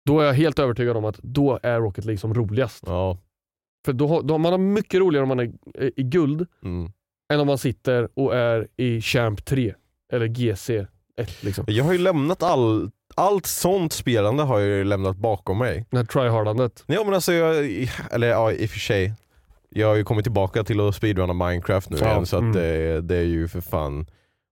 [0.07, 2.85] Då är jag helt övertygad om att då är Rocket League som roligast.
[2.87, 3.19] Ja.
[3.85, 6.93] För då har, då, man har mycket roligare om man är eh, i guld Mm.
[7.33, 9.75] än om man sitter och är i Champ 3
[10.13, 10.71] eller GC
[11.17, 11.43] 1.
[11.43, 11.65] Liksom.
[11.69, 15.85] Jag har ju lämnat all, allt sånt spelande har jag ju lämnat bakom mig.
[15.91, 16.85] Det här tryhardandet.
[16.87, 17.57] Ja men alltså, jag,
[18.11, 19.13] eller ja i och för sig.
[19.77, 22.53] Jag har ju kommit tillbaka till att speedrunna Minecraft nu Ja, igen så att mm.
[22.53, 24.07] det, det är ju för fan,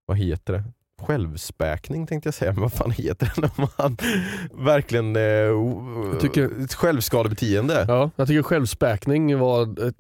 [0.07, 0.65] vad heter det?
[1.03, 3.97] Självspäkning tänkte jag säga, men vad fan heter det när man
[4.65, 7.85] verkligen eh, tycker- ett självskadebeteende?
[7.89, 9.87] Ja, jag tycker självspäkning var...
[9.89, 9.95] Ett,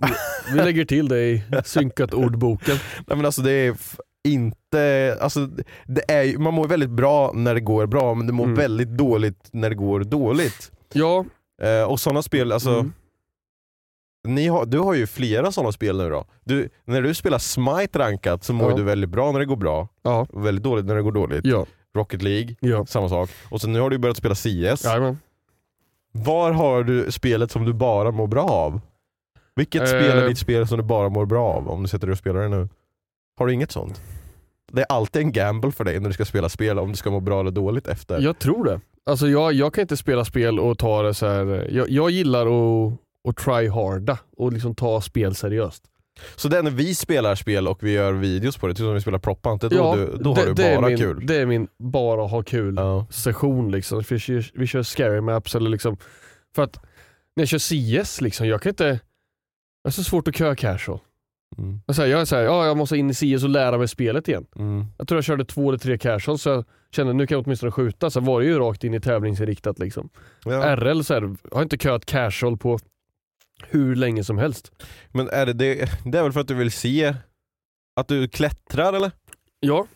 [0.52, 2.76] vi lägger till det i synkat ordboken.
[3.06, 3.76] Nej men alltså det är
[4.28, 5.48] inte, alltså
[5.86, 8.56] det är, man mår väldigt bra när det går bra men det mår Mm.
[8.56, 10.72] väldigt dåligt när det går dåligt.
[10.92, 11.24] Ja,
[11.62, 12.92] Eh, och sådana spel, alltså mm.
[14.24, 16.24] Ni har, du har ju flera sådana spel nu då.
[16.44, 18.76] Du, när du spelar Smite rankat så mår Ja.
[18.76, 21.44] du väldigt bra när det går bra, Ja, väldigt dåligt när det går dåligt.
[21.46, 22.86] ja, Rocket League, ja.
[22.86, 23.30] samma sak.
[23.50, 24.84] Och sen nu har du börjat spela CS.
[24.84, 25.18] Jajamän.
[26.12, 28.80] Var har du spelet som du bara mår bra av?
[29.56, 29.86] Vilket Eh.
[29.86, 32.18] spel är ditt spel som du bara mår bra av om du sätter dig och
[32.18, 32.68] spelar det nu?
[33.38, 34.00] Har du inget sånt?
[34.72, 37.10] Det är alltid en gamble för dig när du ska spela spel om du ska
[37.10, 38.20] må bra eller dåligt efter.
[38.20, 38.80] Jag tror det.
[39.06, 41.68] Alltså jag, jag kan inte spela spel och ta det så här.
[41.72, 42.92] Jag, jag gillar att,
[43.28, 45.84] att try harda och liksom ta spel seriöst.
[46.36, 48.94] Så det är när vi spelar spel och vi gör videos på det, typ som
[48.94, 51.26] vi spelar är då, du, då har det, du det är bara min, kul.
[51.26, 53.06] Det är min bara ha kul Ja.
[53.10, 54.02] session liksom.
[54.10, 55.96] Vi kör, vi kör scary maps eller liksom.
[56.54, 56.76] För att
[57.36, 58.84] när jag kör CS liksom, jag kan inte,
[59.84, 60.98] det är så svårt att köra casual.
[61.58, 61.80] Mm.
[61.86, 64.28] Jag, säger, jag är såhär, ja jag måste in i CS och lära mig spelet
[64.28, 64.46] igen.
[64.56, 64.86] Mm.
[64.98, 67.72] Jag tror jag körde två eller tre casual så jag kände nu kan jag åtminstone
[67.72, 68.10] skjuta.
[68.10, 70.08] Så var det ju rakt in i tävlingsinriktat liksom.
[70.44, 70.76] Ja.
[70.76, 72.78] RL så här, har inte köat casual på
[73.70, 74.72] hur länge som helst.
[75.10, 77.14] Men är det, det, det är väl för att du vill se
[77.96, 79.10] att du klättrar eller?
[79.60, 79.86] Ja,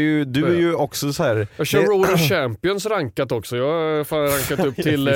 [0.00, 1.46] Ju, du är ju också så här.
[1.56, 3.56] jag kör det- Road Champions rankat också.
[3.56, 5.14] Jag har fan rankat upp till eh,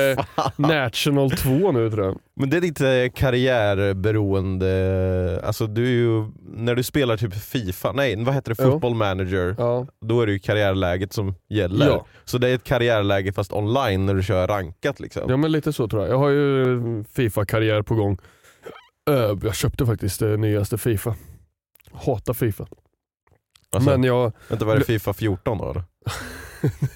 [0.57, 2.19] National 2 nu tror jag.
[2.41, 6.25] Men det är lite karriärberoende, alltså du är ju,
[6.57, 8.63] när du spelar typ Fifa, nej vad heter det.
[8.63, 11.87] Football Manager, Ja, då är det ju karriärläget som gäller.
[11.87, 12.07] Ja.
[12.25, 15.23] Så det är ett karriärläge fast online när du kör rankat liksom.
[15.29, 16.11] ja men lite så tror jag.
[16.13, 18.19] Jag har ju Fifa-karriär på gång.
[19.11, 21.15] Eh, Jag köpte faktiskt det nyaste Fifa.
[21.93, 22.67] Hatar Fifa.
[23.77, 25.85] Alltså, Men jag, Vänta vad är det Fifa 14 då eller?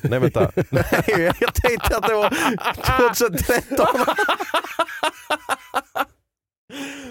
[0.11, 2.31] Nej vänta, nej jag tänkte att det var
[3.11, 3.87] 2013.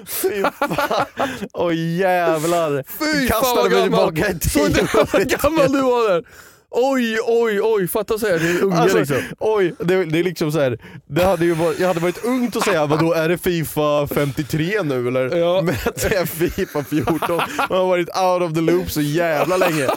[0.06, 1.06] Fy fan,
[1.54, 2.84] åh jävlar.
[3.00, 4.88] Fy Kastade fan vad gammal, tillbaka i Såg du tiden.
[5.14, 6.24] vad gammal du var där?
[6.72, 7.88] Oj, oj, oj.
[7.88, 9.18] Fatta säga det är unge Alltså, liksom.
[9.40, 10.80] Oj, det, det är liksom så här.
[11.08, 14.84] Det hade ju varit, jag hade varit ungt att säga vadå är det Fifa 53
[14.84, 15.38] nu eller?
[15.38, 15.62] Ja.
[15.62, 17.18] Men att säga Fifa 14,
[17.70, 19.88] man har varit out of the loop så jävla länge.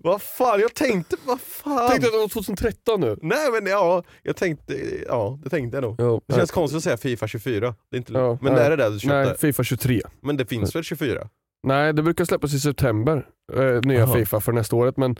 [0.00, 1.88] vad fan, jag tänkte, vad fan.
[1.90, 3.16] Tänkte att det var 2013 nu.
[3.22, 4.74] Nej men ja, jag tänkte,
[5.06, 5.94] ja det tänkte jag nog.
[5.98, 8.60] Ja, Det känns konstigt att säga Fifa 24, det är inte, Ja, men nej.
[8.62, 9.24] det är det där du köpte?
[9.24, 10.02] Nej, Fifa 23.
[10.22, 11.28] Men det finns väl 24?
[11.62, 14.14] Nej, det brukar släppas i september, eh, nya Jaha.
[14.14, 14.96] Fifa för nästa året.
[14.96, 15.16] Men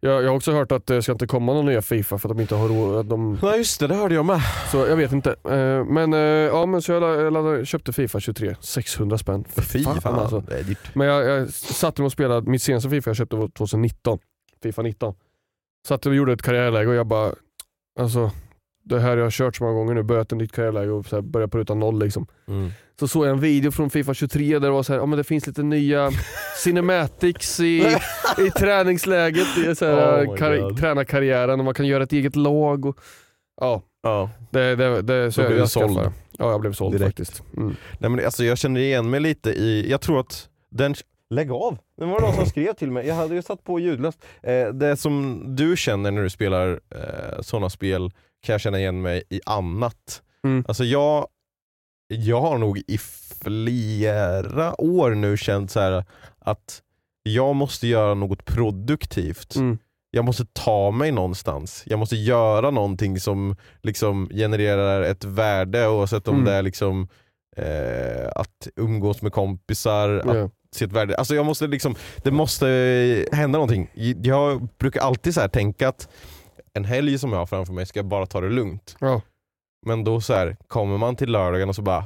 [0.00, 2.36] jag, jag har också hört att det ska inte komma några nya Fifa för att
[2.36, 3.06] de inte har råd.
[3.06, 4.40] De, Nej just det, det hörde jag med.
[4.72, 5.30] så jag vet inte.
[5.30, 9.44] Eh, men, eh, ja, men så jag, la- jag laddade, köpte Fifa 23, 600 spänn.
[9.44, 10.40] Fy fan, fan, alltså.
[10.40, 10.94] det är dyrt.
[10.94, 14.18] Men jag, jag satte mig och spelade, mitt senaste Fifa jag köpte var 2019.
[14.62, 15.14] Fifa 19.
[15.88, 17.32] Satt och gjorde ett karriärläge och jag bara,
[18.00, 18.30] alltså
[18.94, 21.16] det här jag har kört så många gånger nu, börjat ett nytt karriärläge och så
[21.16, 22.26] här, börjat på ruta noll liksom.
[22.48, 22.70] Mm.
[23.00, 25.16] Så såg jag en video från Fifa 23 där det var så här, ja, men
[25.18, 26.10] det finns lite nya
[26.64, 27.96] cinematics i,
[28.46, 30.78] i träningsläget, är så här, Oh kar- God.
[30.78, 32.86] träna karriären och man kan göra ett eget lag.
[32.86, 32.98] Och,
[33.60, 34.30] ja, Ja.
[34.50, 35.86] det, det, det, så jag, jag såld.
[35.94, 36.12] skaffade.
[36.38, 37.06] Ja, jag blev såld Direkt.
[37.18, 37.42] faktiskt.
[37.56, 37.76] Mm.
[37.98, 40.94] Nej men alltså jag känner igen mig lite i, jag tror att den,
[41.30, 41.78] lägg av!
[41.98, 44.18] Det var någon som skrev till mig, jag hade ju satt på ljudlöst.
[44.42, 48.10] Eh, det som du känner när du spelar eh, sådana spel
[48.42, 50.22] kan jag känna igen mig i annat.
[50.44, 50.64] Mm.
[50.68, 51.26] Alltså jag,
[52.08, 52.98] jag har nog i
[53.44, 56.04] flera år nu känt så här
[56.38, 56.82] att
[57.22, 59.56] jag måste göra något produktivt.
[59.56, 59.78] Mm.
[60.10, 61.82] Jag måste ta mig någonstans.
[61.86, 66.44] Jag måste göra någonting som liksom genererar ett värde oavsett om Mm.
[66.46, 67.08] det är liksom
[67.56, 70.50] eh, att umgås med kompisar, att Ja.
[70.74, 71.16] se ett värde.
[71.16, 72.66] Alltså jag måste liksom, det måste
[73.32, 73.90] hända någonting.
[74.22, 76.08] Jag brukar alltid så här tänka att
[76.74, 78.96] en helg som jag har framför mig ska jag bara ta det lugnt.
[79.00, 79.20] Ja.
[79.86, 82.04] Men då så här, kommer man till lördagen och så bara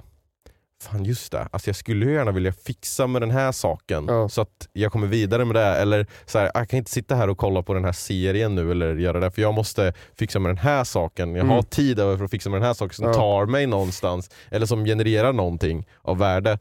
[0.83, 4.29] Fan just det, alltså jag skulle gärna vilja fixa med den här saken Ja.
[4.29, 5.65] så att jag kommer vidare med det.
[5.67, 8.71] Eller så här, jag kan inte sitta här och kolla på den här serien nu
[8.71, 11.35] eller göra det för jag måste fixa med den här saken.
[11.35, 11.65] Jag har Mm.
[11.65, 13.15] tid över för att fixa med den här saken som Ja.
[13.15, 16.59] tar mig någonstans eller som genererar någonting av värde.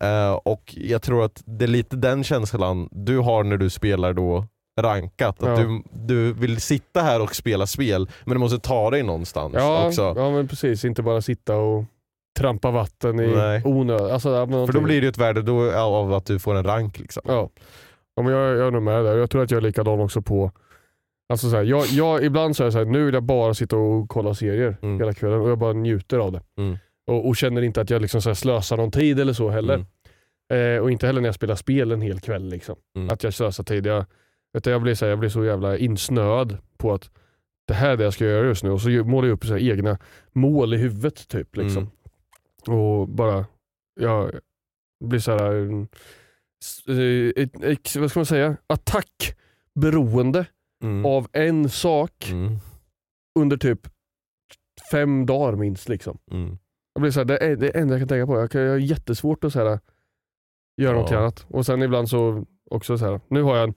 [0.00, 4.12] Eh, och jag tror att det är lite den känslan du har när du spelar
[4.12, 4.46] då
[4.78, 5.42] rankat.
[5.42, 5.64] Att Ja.
[5.64, 9.86] du, du vill sitta här och spela spel men du måste ta dig någonstans Ja,
[9.86, 10.14] också.
[10.16, 11.84] ja men precis, inte bara sitta och
[12.38, 13.62] trampa vatten i Nej.
[13.64, 14.10] onödan.
[14.10, 16.98] Alltså, För då blir det ju ett värde då av att du får en rank.
[16.98, 17.22] Liksom.
[17.26, 17.50] Ja,
[18.16, 19.16] ja men jag, jag är nog med där.
[19.16, 20.50] Jag tror att jag är likadan också på
[21.28, 23.54] Alltså så här, jag, jag, ibland så är jag så här, nu vill jag bara
[23.54, 24.98] sitta och kolla serier Mm.
[25.00, 26.40] hela kvällen och jag bara njuter av det.
[26.58, 26.78] Mm.
[27.10, 29.84] Och, och känner inte att jag liksom så slösar någon tid eller så heller.
[30.54, 32.48] Eh, och inte heller när jag spelar spel en hel kväll.
[32.48, 32.76] Liksom.
[32.96, 33.10] Mm.
[33.10, 33.86] Att jag slösar tid.
[33.86, 34.04] Jag,
[34.64, 37.10] du, jag, blir så här, jag blir så jävla insnöad på att
[37.68, 38.70] det här är det jag ska göra just nu.
[38.70, 39.98] Och så målar jag upp så egna
[40.32, 41.28] mål i huvudet.
[41.28, 41.90] typ liksom.
[42.66, 43.46] Och bara,
[44.00, 44.30] jag
[45.04, 45.88] blir så här, mm,
[46.88, 50.46] eh, vad ska man säga, attackberoende
[50.82, 51.06] Mm.
[51.06, 52.56] av en sak Mm.
[53.38, 53.88] under typ
[54.90, 55.88] fem dagar minst.
[55.88, 56.18] Liksom.
[56.30, 56.58] Mm.
[56.94, 58.38] Jag blir så här, det är det enda jag kan tänka på.
[58.40, 59.66] Jag, kan, jag har jättesvårt att så här,
[60.76, 61.00] göra Ja.
[61.02, 61.46] något annat.
[61.48, 63.74] Och sen ibland så också så här, nu har jag en,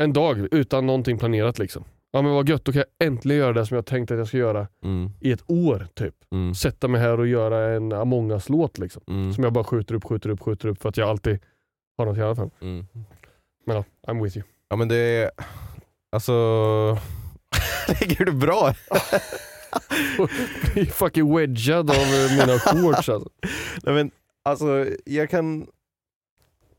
[0.00, 1.84] en dag utan någonting planerat liksom.
[2.12, 4.28] Ja men vad gött, då kan jag äntligen göra det som jag tänkt att jag
[4.28, 6.14] ska göra Mm, i ett år typ.
[6.32, 9.02] mm, Sätta mig här och göra en Among us-låt liksom.
[9.08, 11.38] mm, Som jag bara skjuter upp, skjuter upp, skjuter upp för att jag alltid
[11.98, 12.50] har något göra för.
[12.60, 12.86] mm.
[13.66, 14.46] Men ja, I'm with you.
[14.68, 15.30] Ja men det är,
[16.12, 16.32] alltså,
[18.00, 18.74] ligger du bra?
[20.74, 21.96] Blir fucking wedgad av
[22.38, 23.28] mina shorts alltså.
[23.82, 24.10] Nej men
[24.44, 25.66] alltså jag kan,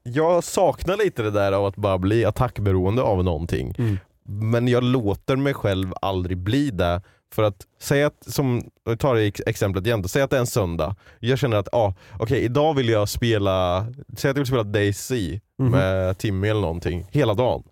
[0.07, 3.75] jag saknar lite det där av att bara bli attackberoende av någonting.
[3.77, 3.97] Mm.
[4.27, 7.01] Men jag låter mig själv aldrig bli det.
[7.33, 10.47] För att, säg att, som, jag tar ex- exemplet igen, säg att det är en
[10.47, 10.95] söndag.
[11.19, 13.85] Jag känner att, ah, okej idag vill jag spela,
[14.17, 15.71] säg att jag vill spela Daisy Mhm.
[15.71, 17.63] med Timmy eller någonting, hela dagen.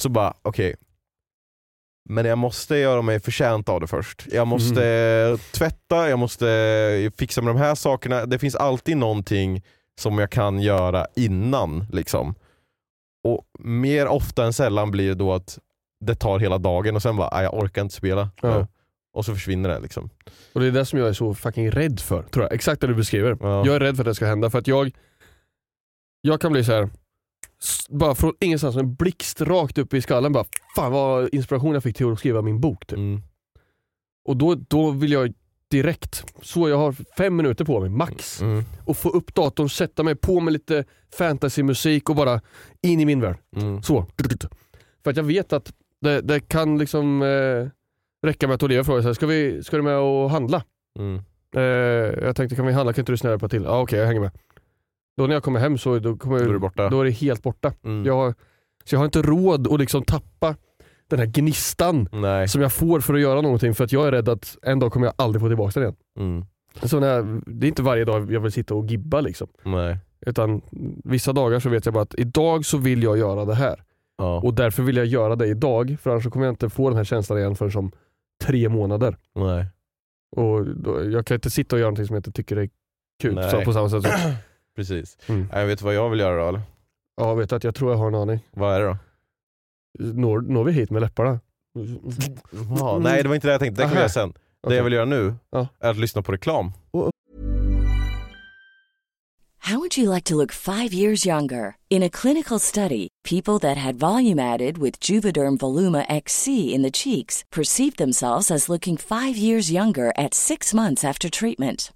[0.00, 0.74] Så bara, okej.
[2.08, 4.26] Men jag måste göra mig förtjänt av det först.
[4.32, 8.26] Jag måste tvätta, jag måste fixa med de här sakerna.
[8.26, 9.62] Det finns alltid någonting
[10.00, 11.86] som jag kan göra innan.
[11.92, 12.34] Liksom.
[13.24, 15.58] Och mer ofta än sällan blir det då att
[16.04, 18.30] det tar hela dagen och sen bara, "Nej, jag orkar inte spela.
[18.42, 18.66] Ja.
[19.12, 19.80] Och så försvinner det.
[19.80, 20.10] Liksom.
[20.52, 22.52] Och det är det som jag är så fucking rädd för, tror jag.
[22.52, 23.36] Exakt det du beskriver.
[23.40, 23.66] Ja.
[23.66, 24.90] Jag är rädd för att det ska hända för att jag
[26.20, 26.90] Jag kan bli så här
[27.88, 30.44] bara från ingenstans, en blixt rakt upp i skallen bara
[30.76, 32.98] Fan vad inspiration jag fick till att skriva min bok typ.
[32.98, 33.22] Mm.
[34.28, 35.32] Och då, då vill jag
[35.82, 38.64] direkt, så jag har fem minuter på mig max, Mm.
[38.84, 40.84] och få upp datorn, sätta mig på med lite
[41.18, 42.40] fantasymusik och bara
[42.82, 43.36] in i min värld.
[43.56, 43.82] Mm.
[43.82, 44.06] Så.
[45.04, 47.68] För att jag vet att det, det kan liksom eh,
[48.26, 50.62] räcka med att Olivia frågar så här, ska, vi, ska du med och handla?
[50.98, 51.20] Mm.
[51.56, 51.62] Eh,
[52.26, 52.92] jag tänkte, kan vi handla?
[52.92, 53.62] Kan inte du snälla på till?
[53.62, 54.30] Ja okej, jag hänger med.
[55.16, 56.88] Då när jag kommer hem så då kommer Då är du borta.
[56.88, 57.72] då är det helt borta.
[57.84, 58.04] Mm.
[58.06, 58.34] Jag, har-
[58.84, 60.56] så jag har inte råd att liksom tappa
[61.08, 62.48] den här gnistan Nej.
[62.48, 64.92] som jag får för att göra någonting för att jag är rädd att en dag
[64.92, 65.96] kommer jag aldrig få tillbaka den igen.
[66.18, 66.44] Mm.
[66.82, 69.48] Så när jag, det är inte varje dag jag vill sitta och gibba liksom.
[69.62, 69.98] Nej.
[70.20, 70.62] Utan
[71.04, 73.82] vissa dagar så vet jag bara att idag så vill jag göra det här.
[74.18, 74.40] Ja.
[74.40, 77.04] Och därför vill jag göra det idag för annars kommer jag inte få den här
[77.04, 77.92] känslan igen förrän som
[78.44, 79.16] tre månader.
[79.34, 79.66] Nej.
[80.36, 82.68] Och då, jag kan inte sitta och göra någonting som jag inte tycker är
[83.22, 83.50] kul Nej.
[83.50, 84.12] så på samma sätt.
[84.76, 85.18] Precis.
[85.28, 85.48] Mm.
[85.52, 86.60] Jag vet vad jag vill göra då eller?
[87.16, 88.40] ja, vet du att jag tror jag har en aning.
[88.50, 88.96] Vad är det då?
[89.98, 91.40] Når, når vi hit med läpparna?
[92.80, 94.32] Ja, nej det var inte det jag tänkte, det kan vi göra sen.
[94.68, 95.68] Det jag vill göra nu Ja.
[95.80, 96.72] är att lyssna på reklam.
[99.58, 101.74] How would you like to look five years younger?
[101.88, 106.90] In a clinical study, people that had volume added with Juvederm Voluma XC in the
[106.90, 111.92] cheeks perceived themselves as looking five years younger at six months after treatment.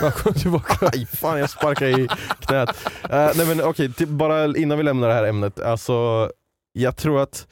[0.00, 0.86] Välkommen tillbaka.
[0.92, 2.08] Aj, fan jag sparkar i
[2.40, 2.68] knät.
[3.10, 5.60] Eh, nej men okej, till- bara innan vi lämnar det här ämnet.
[5.60, 6.30] Alltså,
[6.72, 7.46] jag tror att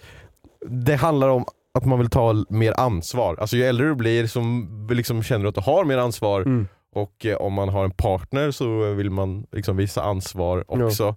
[0.66, 3.36] det handlar om att man vill ta mer ansvar.
[3.40, 6.68] Alltså ju äldre du blir som liksom känner att du har mer ansvar Mm.
[6.94, 10.84] och eh, om man har en partner så vill man liksom visa ansvar Ja.
[10.84, 11.16] också.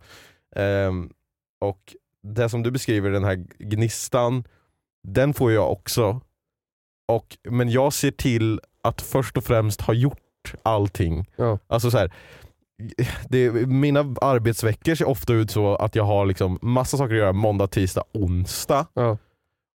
[0.56, 1.10] Ehm,
[1.62, 4.44] och det som du beskriver, den här gnistan,
[5.08, 6.22] den får jag också.
[7.08, 10.20] Och, men jag ser till att först och främst ha gjort
[10.64, 11.26] allting.
[11.36, 11.60] Ja.
[11.68, 12.12] Alltså så här,
[13.30, 17.34] det, mina arbetsveckor ser ofta ut så att jag har liksom massa saker att göra
[17.34, 18.86] måndag, tisdag, onsdag.
[18.94, 19.18] Ja.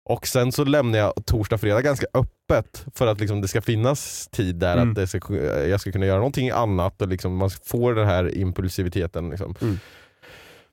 [0.08, 4.28] Och sen så lämnar jag torsdag, fredag ganska öppet för att liksom det ska finnas
[4.32, 4.88] tid där Mm.
[4.88, 5.34] att det ska,
[5.68, 9.30] jag ska kunna göra någonting annat och liksom man får den här impulsiviteten.
[9.30, 9.54] Liksom.
[9.60, 9.78] Mm.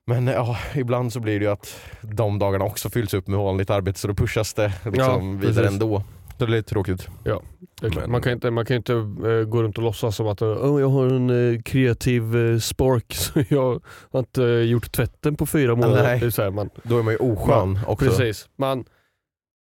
[0.07, 3.69] Men ja, ibland så blir det ju att de dagarna också fylls upp med vanligt
[3.69, 5.72] arbete så då pushas det liksom Ja, vidare precis.
[5.72, 6.03] ändå.
[6.38, 7.07] Det är lite tråkigt.
[7.23, 7.95] Klart.
[7.95, 10.81] Men- Man kan inte, man kan inte eh, gå runt och låtsas som att oh,
[10.81, 15.75] jag har en eh, kreativ uh, spark så jag har inte gjort tvätten på fyra
[15.75, 16.03] månader.
[16.03, 16.19] Nej.
[16.19, 18.05] Det är så här, man, Då är man ju oskön också.
[18.05, 18.49] precis.
[18.55, 18.86] Man,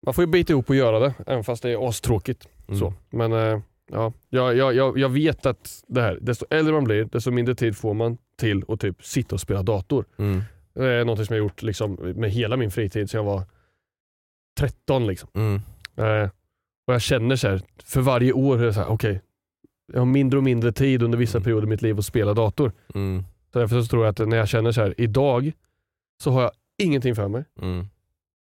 [0.05, 2.47] man får ju bita ihop och göra det även fast det är astråkigt.
[2.67, 2.79] Mm.
[2.79, 2.93] Så.
[3.09, 3.31] Men
[3.91, 7.55] ja, jag, jag, jag, jag vet att det här, desto äldre man blir desto mindre
[7.55, 10.05] tid får man till att typ sitta och spela dator.
[10.17, 10.41] Mm.
[10.73, 13.43] Det är något som jag gjort liksom, med hela min fritid sedan jag var
[14.59, 15.07] 13.
[15.07, 15.29] Liksom.
[15.33, 15.61] Mm.
[16.89, 19.21] Och jag känner så här, för varje år är det så här, okej,
[19.93, 21.43] jag har mindre och mindre tid under vissa Mm.
[21.43, 22.71] perioder i mitt liv att spela dator.
[22.95, 23.23] Mm.
[23.53, 25.51] Så därför så tror jag att när jag känner så här, idag
[26.23, 26.51] så har jag
[26.83, 27.87] ingenting för mig Mm.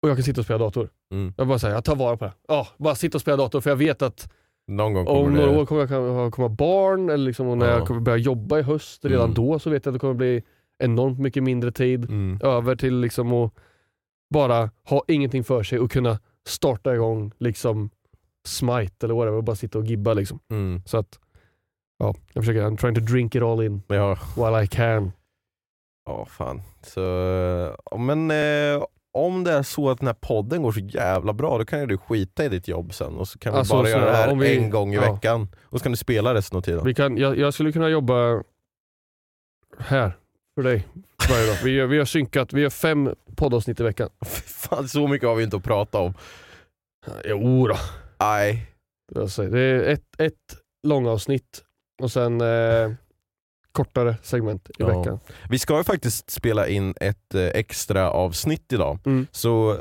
[0.02, 0.88] och jag kan sitta och spela dator.
[1.12, 1.34] Mm.
[1.36, 2.32] Jag bara säger, jag tar vara på det.
[2.48, 4.32] Ja, bara sitta och spela dator för jag vet att
[4.66, 5.58] Någon gång om några det...
[5.58, 7.72] år kommer jag komma barn eller liksom, när Ja.
[7.78, 9.34] jag kommer börja jobba i höst, redan Mm.
[9.34, 10.42] då så vet jag att det kommer bli
[10.78, 12.38] enormt mycket mindre tid Mm.
[12.42, 13.52] över till liksom att
[14.30, 17.90] bara ha ingenting för sig och kunna starta igång liksom
[18.48, 20.40] smite eller whatever och bara sitta och gibba liksom.
[20.50, 20.82] Mm.
[20.86, 21.18] Så att,
[21.98, 25.12] ja, jag försöker, I'm trying to drink it all in Ja, while I can.
[26.06, 26.62] ja, fan.
[26.82, 27.00] Så,
[27.98, 31.64] men eh, om det är så att den här podden går så jävla bra, då
[31.64, 33.90] kan ju du skita i ditt jobb sen och så kan Alltså, vi bara så-
[33.98, 35.12] göra det här vi- en gång i ja.
[35.12, 35.48] veckan.
[35.64, 36.84] Och så kan du spela resten av tiden.
[36.84, 38.42] Vi kan, jag, jag skulle kunna jobba
[39.78, 40.12] här
[40.54, 40.86] för dig
[41.30, 41.56] varje dag.
[41.64, 44.10] Vi, gör- vi har synkat, vi gör fem poddavsnitt i veckan.
[44.46, 46.14] Fan, så mycket har vi inte att prata om.
[47.24, 47.76] Jo då.
[48.30, 48.66] Nej.
[49.36, 50.34] Det är ett, ett
[50.86, 51.62] långavsnitt
[52.02, 52.90] och sen eh,
[53.72, 54.86] kortare segment i Ja.
[54.98, 55.20] veckan.
[55.50, 58.98] Vi ska ju faktiskt spela in ett eh, extra avsnitt idag.
[59.06, 59.26] Mm.
[59.30, 59.78] Så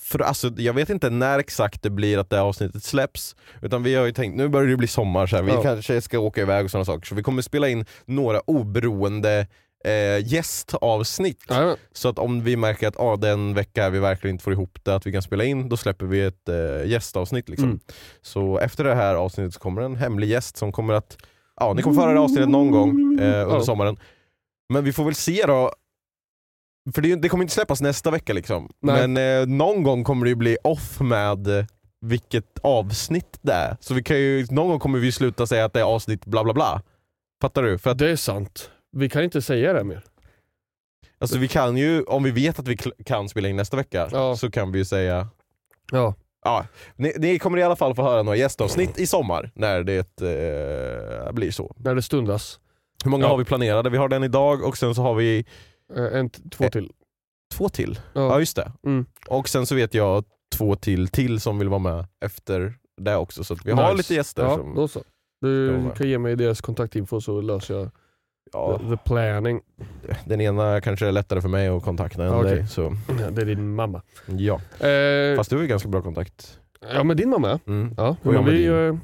[0.00, 3.36] för, alltså, jag vet inte när exakt det blir att det här avsnittet släpps.
[3.62, 5.42] Utan vi har ju tänkt, nu börjar det bli sommar, så här.
[5.42, 5.62] vi Ja.
[5.62, 7.06] kanske ska åka iväg och sådana saker.
[7.06, 9.46] Så vi kommer spela in några oberoende
[9.84, 11.44] eh, gästavsnitt.
[11.50, 11.76] Jajamän.
[11.92, 14.94] Så att om vi märker att ah, den vecka vi verkligen inte får ihop det,
[14.94, 17.48] att vi kan spela in, då släpper vi ett eh, gästavsnitt.
[17.48, 17.68] Liksom.
[17.68, 17.80] Mm.
[18.22, 21.16] Så efter det här avsnittet så kommer en hemlig gäst som kommer att,
[21.60, 23.60] ja ni kommer få höra det avsnittet någon gång eh, under Ja.
[23.60, 23.96] sommaren.
[24.72, 25.72] Men vi får väl se då,
[26.94, 28.70] för det, det kommer inte släppas nästa vecka liksom.
[28.82, 29.08] Nej.
[29.08, 31.66] Men eh, någon gång kommer det ju bli off med
[32.00, 33.76] vilket avsnitt det är.
[33.80, 36.44] Så vi kan ju, någon gång kommer vi sluta säga att det är avsnitt bla
[36.44, 36.82] bla bla.
[37.42, 37.78] Fattar du?
[37.78, 38.70] För att Det är sant.
[38.94, 40.04] Vi kan inte säga det mer.
[41.18, 42.76] alltså, vi kan ju, om vi vet att vi
[43.06, 44.36] kan spela in nästa vecka, Ja.
[44.36, 45.28] så kan vi ju säga
[45.92, 46.14] Ja.
[46.44, 46.66] Ja,
[46.96, 51.32] ni, ni kommer i alla fall få höra några gästavsnitt i sommar när det eh,
[51.32, 51.74] blir så.
[51.78, 52.60] När det stundas.
[53.04, 53.28] Hur många Ja.
[53.28, 53.90] har vi planerade?
[53.90, 55.44] Vi har den idag och sen så har vi
[55.96, 56.90] Eh, En, två Eh, till.
[57.54, 57.98] två till.
[58.12, 58.38] Ja, Ja.
[58.38, 58.72] just det.
[58.86, 59.06] Mm.
[59.28, 60.24] Och sen så vet jag
[60.56, 63.44] två till till som vill vara med efter det också.
[63.44, 63.96] Så vi har Nice.
[63.96, 64.42] lite gäster.
[64.42, 65.02] Ja, som, då så.
[65.40, 67.90] Du kan ge mig deras kontaktinfo så löser jag
[68.54, 69.60] ja, the, the planning.
[70.24, 72.54] den ena kanske är lättare för mig att kontakta än Ja, okej.
[72.56, 72.66] dig.
[72.66, 72.92] Så,
[73.32, 74.02] Det är din mamma.
[74.26, 74.54] ja.
[74.88, 76.58] Eh, Fast du har ju ganska bra kontakt.
[76.94, 77.58] ja men din mamma.
[77.66, 77.94] Mm.
[77.96, 78.16] ja.
[78.22, 78.88] Och jag med vi, din.
[78.88, 78.96] eh,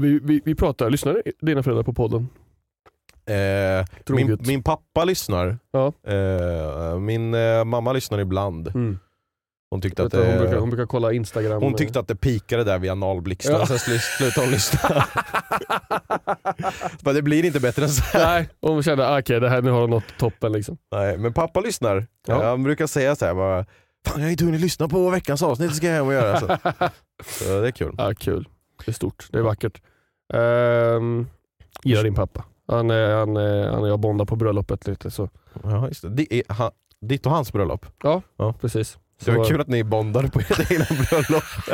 [0.00, 2.28] vi, vi, vi pratar, lyssnar dina föräldrar på podden?
[3.26, 3.84] Eh,
[4.14, 5.58] min, min pappa lyssnar.
[5.70, 5.92] Ja.
[6.06, 8.68] Eh, min eh, mamma lyssnar ibland.
[8.68, 8.98] Mm.
[9.72, 10.38] Hon tyckte att du, hon, det...
[10.38, 11.62] brukar, hon brukar kolla instagram.
[11.62, 13.66] Hon tyckte att det pikade där vid analblixtarna, Ja.
[13.66, 15.06] sen slu- slutade hon lyssna.
[17.00, 18.24] men det blir inte bättre än så här.
[18.24, 20.78] Nej, hon kände ah, okej det här nu har hon nått toppen liksom.
[20.92, 22.06] Nej, men pappa lyssnar.
[22.26, 22.44] Ja.
[22.44, 23.64] Han brukar säga så här bara,
[24.06, 26.40] Fan jag har inte hunnit lyssna på veckans avsnitt, det ska jag hem och göra.
[26.40, 26.46] Så,
[27.44, 27.94] så det är kul.
[27.98, 28.48] Ja, kul.
[28.84, 29.82] Det är stort, det är vackert.
[30.34, 31.26] Um,
[31.84, 32.44] gillar din pappa.
[32.68, 35.28] Han, är, han, är, han och jag bondar på bröllopet lite så.
[35.62, 36.08] Ja, just det.
[36.08, 36.42] det
[37.00, 37.86] ditt och hans bröllop.
[38.60, 38.98] Precis.
[39.24, 41.44] Det var Så, kul att ni bondade på ert egna bröllop.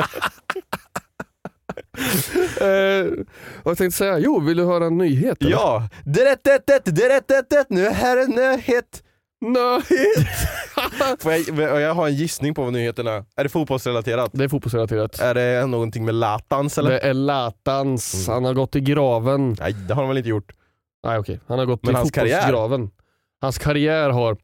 [2.61, 3.25] eh,
[3.63, 4.19] vad jag tänkte säga?
[4.19, 5.41] Jo, vill du höra en nyhet?
[5.41, 5.51] eller?
[5.51, 5.87] ja!
[7.69, 9.03] Nu är här en nyhet.
[9.41, 10.27] Nyhet!
[11.19, 13.25] Får jag, jag har en gissning på vad nyheten är.
[13.35, 14.31] Är det fotbollsrelaterat?
[14.33, 15.19] det är fotbollsrelaterat.
[15.19, 16.91] Är det någonting med Latans eller?
[16.91, 18.27] Det är Latans.
[18.27, 18.33] Mm.
[18.33, 19.55] Han har gått i graven.
[19.59, 20.51] Nej det har de väl inte gjort?
[21.03, 22.35] Nej okej, han har gått Men i hans karriär?
[22.41, 22.91] fotbollsgraven.
[23.41, 24.37] Hans karriär har,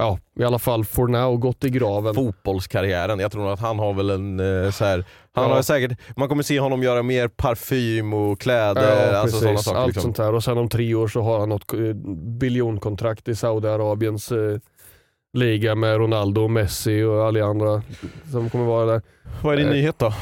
[0.00, 2.14] ja i alla fall for now, gått i graven.
[2.14, 5.54] Fotbollskarriären, jag tror att han har väl en eh, så här, han Ja.
[5.54, 9.64] har säkert, man kommer se honom göra mer parfym och kläder, Ja, alltså sådana precis.
[9.66, 9.78] saker.
[9.78, 10.02] Allt Liksom.
[10.02, 10.34] sånt här.
[10.34, 11.78] Och sen om tre år så har han något eh,
[12.40, 14.58] biljonkontrakt i Saudiarabiens eh,
[15.32, 17.82] liga med Ronaldo, och Messi och alla andra
[18.32, 19.02] som kommer vara där.
[19.42, 20.12] Vad är din Eh, nyhet då?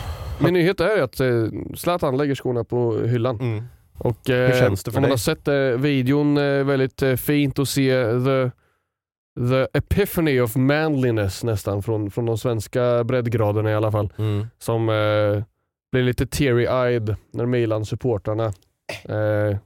[0.40, 1.28] Min nyhet är att eh,
[1.76, 3.40] Zlatan lägger skorna på hyllan.
[3.40, 3.64] Mm.
[3.98, 5.12] Och, eh, Hur känns det för om man dig?
[5.12, 8.50] har sett eh, videon, eh, väldigt eh, fint att se the,
[9.50, 14.12] the epiphany of manliness nästan från, från de svenska breddgraderna i alla fall.
[14.18, 14.46] Mm.
[14.58, 15.42] Som eh,
[15.92, 18.46] blir lite teary-eyed när Milan-supportrarna
[19.04, 19.58] eh,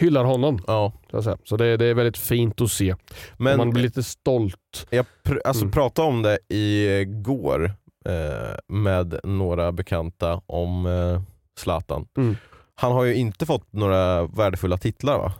[0.00, 0.58] hyllar honom.
[0.66, 0.92] Ja.
[1.10, 2.94] Så, så det, det är väldigt fint att se.
[3.36, 4.86] Men Man blir lite stolt.
[4.90, 5.72] jag pr- alltså, Mm.
[5.72, 7.64] pratade om det igår
[8.06, 11.22] eh, med några bekanta om eh,
[11.58, 12.06] Zlatan.
[12.16, 12.36] Mm.
[12.74, 15.32] Han har ju inte fått några värdefulla titlar va?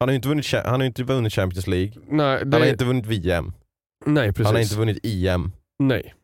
[0.00, 2.70] Han har ju inte vunnit, han har inte vunnit Champions League, Nej, han har det,
[2.70, 3.52] inte vunnit VM,
[4.06, 4.46] nej precis.
[4.46, 5.52] han har inte vunnit EM.
[5.78, 6.14] Nej.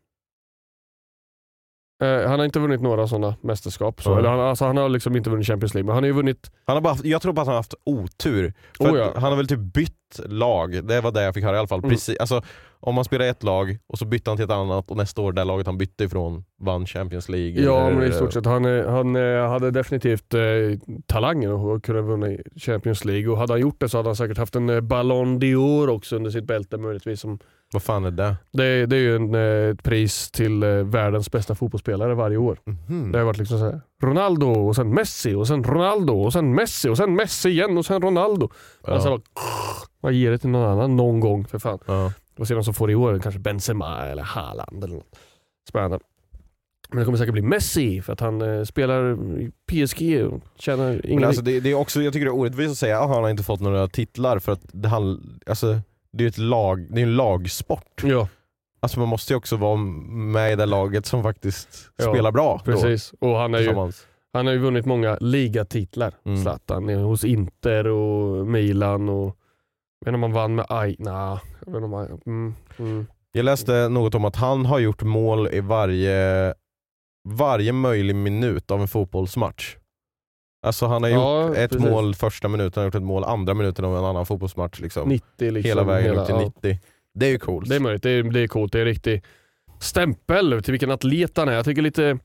[2.02, 4.02] Eh, han har inte vunnit några sådana mästerskap.
[4.02, 4.10] Så.
[4.10, 4.18] Ja.
[4.18, 6.50] Eller han, alltså, han har liksom inte vunnit Champions League, men han har ju vunnit...
[6.64, 8.54] Han har bara, haft- jag tror bara att han har haft otur.
[8.78, 9.12] För Oh, ja.
[9.14, 11.78] Han har väl typ bytt lag, det var det jag fick höra i alla fall.
[11.78, 11.90] Mm.
[11.90, 12.42] Precis, alltså,
[12.81, 15.22] om man spelar i ett lag och så bytte han till ett annat och nästa
[15.22, 17.62] år det laget han bytte ifrån vann Champions League.
[17.64, 18.47] Ja, eller- men i stort sett.
[18.47, 20.41] Han, eh, han eh, hade definitivt eh,
[21.07, 23.28] talangen och kunde vinna Champions League.
[23.28, 26.16] Och hade han gjort det så hade han säkert haft en eh, Ballon d'Or också
[26.16, 27.20] under sitt bälte möjligtvis.
[27.20, 27.39] Som,
[27.72, 28.37] Vad fan är det?
[28.53, 29.35] det, det är ju en,
[29.70, 32.59] ett pris till världens bästa fotbollsspelare varje år.
[32.64, 33.12] Mhm.
[33.12, 36.55] Det har varit liksom så här, Ronaldo och sen Messi och sen Ronaldo och sen
[36.55, 38.49] Messi och sen Messi igen och sen Ronaldo.
[38.87, 38.93] Ja.
[38.93, 39.20] Alltså,
[40.03, 41.78] man ger det till någon annan någon gång för fan.
[41.87, 42.12] Ja.
[42.41, 43.18] Och se vem som får i år.
[43.18, 45.16] Kanske Benzema eller Haaland eller något.
[45.68, 45.99] Spännande.
[46.88, 50.86] Men det kommer säkert bli Messi för att han eh, spelar i PSG och tjänar
[50.93, 51.24] Men ingen...
[51.24, 53.30] alltså, det, det är också, jag tycker det är orättvist att säga att han har
[53.30, 55.80] inte fått några titlar för att det, han, alltså,
[56.12, 58.03] det är ett lag, det är en lagsport.
[58.05, 58.28] ja,
[58.82, 62.62] Alltså man måste ju också vara med i det laget som faktiskt Ja, spelar bra.
[62.64, 63.14] då, precis.
[63.20, 63.74] Och han har ju,
[64.32, 66.14] han har ju vunnit många ligatitlar.
[66.24, 66.43] Mm.
[66.43, 69.36] Zlatan eh, hos Inter och Milan och...
[70.01, 70.96] Jag vet inte om han vann med Aj...
[70.98, 72.20] Nah, jag vet om han...
[72.26, 73.07] Mm, mm.
[73.32, 76.55] Jag läste något om att han har gjort mål i varje,
[77.28, 79.76] varje möjlig minut av en fotbollsmatch.
[80.66, 81.90] Alltså han har gjort Ja, ett precis.
[81.90, 84.80] mål första minuten, han har gjort ett mål andra minuten av en annan fotbollsmatch.
[84.80, 85.09] Liksom.
[85.09, 85.68] 90 liksom.
[85.68, 86.40] Hela vägen upp till ja.
[86.40, 86.78] 90.
[87.14, 87.68] Det är ju coolt.
[87.68, 88.72] Det är möjligt, det är, det är coolt.
[88.72, 89.24] Det är en riktig
[89.80, 91.53] stämpel till vilken atlet han är.
[91.53, 92.18] Jag tycker lite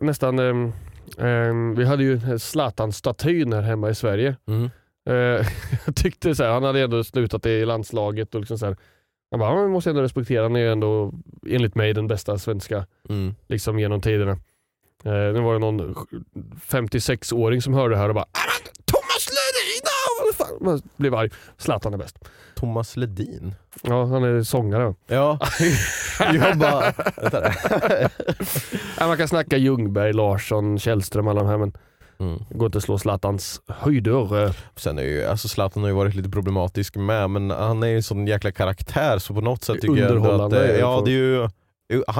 [0.00, 0.72] nästan, ehm,
[1.18, 4.36] ehm, vi hade ju Zlatan-statyn här hemma i Sverige.
[4.46, 4.70] Mm.
[5.10, 5.14] Eh,
[5.86, 8.76] jag tyckte så här, han hade ändå slutat i landslaget och liksom så här,
[9.30, 11.12] man bara, "Ja, man måste ändå respektera, han är ju ändå
[11.48, 13.34] enligt mig den bästa svenska Mm.
[13.48, 14.32] liksom genom tiderna.
[15.04, 15.94] Eh, nu var det någon
[16.68, 19.82] 56-åring som hörde det här och bara "Ah, men Thomas Ledin!
[19.84, 21.30] ah, vad fan?" Man blev arg.
[21.58, 22.18] Zlatan är bäst.
[22.54, 23.54] Thomas Ledin.
[23.82, 24.94] Ja, han är sångare.
[25.06, 25.38] Ja,
[26.18, 26.92] jag bara...
[29.08, 31.72] Man kan snacka Ljungberg, Larsson, Källström alla de här men
[32.18, 32.44] Mm.
[32.50, 34.44] går inte att slå Zlatans höjder.
[34.44, 37.86] Eh, Sen är ju, alltså Zlatan har ju varit lite problematisk med, men han är
[37.86, 41.02] ju en sån jäkla karaktär så på något sätt tycker jag att det, det ja,
[41.04, 41.48] det är ju,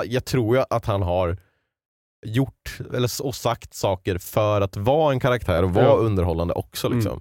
[0.05, 1.37] jag tror ju att han har
[2.27, 5.97] gjort eller, och sagt saker för att vara en karaktär och vara Ja.
[5.97, 6.87] underhållande också.
[6.87, 6.99] Mm.
[6.99, 7.21] Liksom.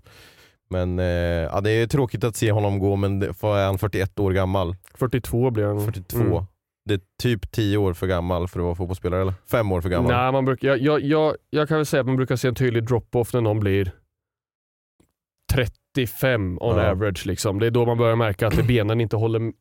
[0.69, 4.31] Men eh, ja, det är tråkigt att se honom gå, men är han 41 år
[4.31, 4.75] gammal?
[4.95, 5.85] 42 blir han.
[5.85, 6.17] 42.
[6.19, 6.43] Mm.
[6.85, 9.33] Det är typ 10 år för gammal för att vara fotbollsspelare eller?
[9.51, 10.11] 5 år för gammal?
[10.11, 12.55] Nej, man brukar, jag, jag, jag, jag kan väl säga att man brukar se en
[12.55, 13.91] tydlig drop-off när någon blir
[15.53, 16.91] 35 on Ja.
[16.91, 17.25] average.
[17.25, 17.59] Liksom.
[17.59, 19.53] Det är då man börjar märka att benen inte håller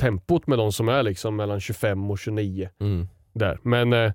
[0.00, 2.68] tempot med de som är liksom mellan 25 och 29.
[2.80, 3.08] Mm.
[3.32, 3.58] Där.
[3.62, 4.12] Men eh,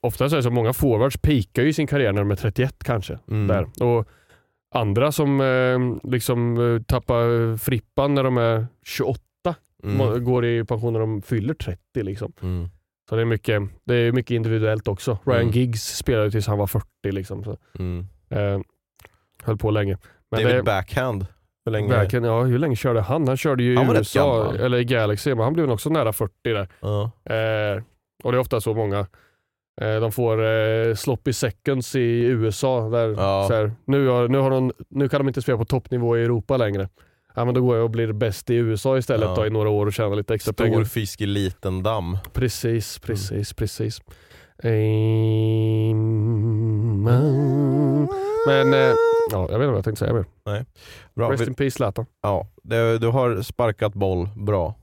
[0.00, 2.36] ofta så är det så att många forwards peakar ju sin karriär när de är
[2.36, 3.18] 31 kanske.
[3.30, 3.46] Mm.
[3.46, 3.84] Där.
[3.86, 4.08] Och
[4.74, 9.20] andra som eh, liksom eh, tappar frippan när de är 28
[9.84, 10.24] Mm.
[10.24, 11.78] går i pension när de fyller 30.
[12.02, 12.32] Liksom.
[12.42, 12.68] Mm.
[13.08, 15.18] Så det är, mycket, det är mycket individuellt också.
[15.24, 15.52] Ryan Mm.
[15.52, 16.86] Giggs spelade tills han var 40.
[17.12, 18.06] Liksom, så, Mm.
[18.30, 18.60] eh,
[19.42, 19.98] höll på länge.
[20.30, 21.26] Men David det, Backhand,
[21.64, 21.88] hur länge?
[21.88, 23.28] verkligen, ja, hur länge körde han?
[23.28, 24.56] Han körde ju i Han rätt USA, gammal.
[24.56, 26.68] eller i Galaxy, men han blev också nära 40 där.
[26.80, 27.02] Ja.
[27.34, 27.82] Eh,
[28.24, 28.98] och det är ofta så många
[29.80, 32.88] eh, de får eh, sloppy seconds i USA.
[32.88, 33.14] Där,
[33.48, 36.22] så här, nu, har, nu, har de, nu kan de inte spela på toppnivå i
[36.24, 36.88] Europa längre.
[37.36, 39.34] Ja, men då går jag och blir bäst i USA istället Ja.
[39.34, 40.84] då, i några år och tjänar lite extra Stor pengar.
[40.84, 42.18] fisk i liten damm.
[42.32, 44.00] Precis, precis, precis.
[47.06, 48.08] Amen.
[48.46, 48.94] Men eh,
[49.30, 50.24] ja, jag vet inte vad jag tänkte säga mer.
[51.16, 51.32] Bra.
[51.32, 52.06] Rest Vi, in peace Zlatan.
[52.22, 54.74] ja, det, du har sparkat boll bra.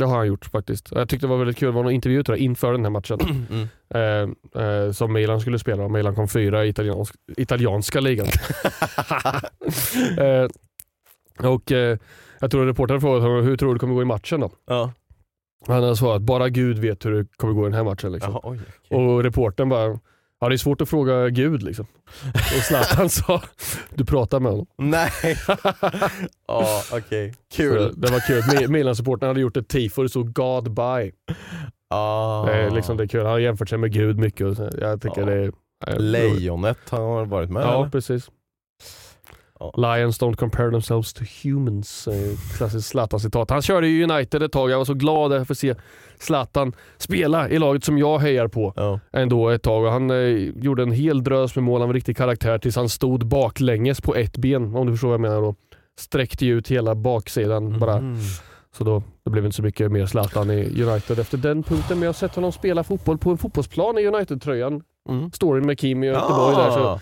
[0.00, 0.88] Det har han gjort faktiskt.
[0.92, 2.90] Jag tyckte det var väldigt kul, det var någon intervju tror jag, inför den här
[2.90, 3.18] matchen.
[3.90, 4.34] Mm.
[4.54, 5.88] eh, eh, som Milan skulle spela.
[5.88, 8.26] Milan kom fyra i italiensk, italienska ligan.
[10.18, 10.46] eh,
[11.42, 11.98] och eh,
[12.40, 14.50] Jag tror reportern frågade honom hur tror du det kommer gå i matchen då?
[14.66, 14.92] Ja.
[15.66, 18.12] Han hade svarat bara Gud vet hur det kommer gå i den här matchen.
[18.12, 18.32] Liksom.
[18.32, 18.98] Jaha, oj, okej.
[18.98, 19.98] Och reportern bara,
[20.40, 21.86] ja det är svårt att fråga Gud liksom.
[22.34, 23.42] Och Zlatan sa,
[23.94, 24.66] du pratar med honom.
[24.78, 25.10] Nej!
[26.48, 27.32] Ja, okej.
[27.32, 27.92] Så Kul.
[27.96, 28.42] Det var kul.
[28.42, 31.12] Mi- Milan-supporten hade gjort ett tifo och det stod God by.
[31.90, 32.44] Ah.
[32.46, 33.20] Det är, liksom, det är kul.
[33.22, 34.46] Han har jämfört sig med Gud mycket.
[34.46, 35.26] Och så, jag tycker Ja.
[35.26, 35.52] det är...
[35.98, 37.90] Lejonet har varit med Ja, eller?
[37.90, 38.30] precis.
[39.76, 42.08] Lions don't compare themselves to humans.
[42.56, 43.50] Klassiskt Zlatan-citat.
[43.50, 45.74] Han körde ju United ett tag, jag var så glad för att se
[46.18, 49.00] Zlatan spela i laget som jag hejar på Ja.
[49.12, 49.90] ändå ett tag.
[49.90, 50.16] Han eh,
[50.56, 54.14] gjorde en hel drös med mål av en riktig karaktär tills han stod baklänges på
[54.14, 55.40] ett ben, om du förstår vad jag menar.
[55.40, 55.54] Då.
[55.98, 57.96] Sträckte ut hela baksidan bara.
[57.96, 58.16] Mm.
[58.78, 61.98] Så då det blev inte så mycket mer Zlatan i United efter den punkten.
[61.98, 64.82] Men jag har sett honom spela fotboll på en fotbollsplan i United-tröjan.
[65.08, 65.30] Mm.
[65.32, 66.70] Storyn med Kim i Göteborg där.
[66.70, 66.82] Så Ah.
[66.92, 67.00] Var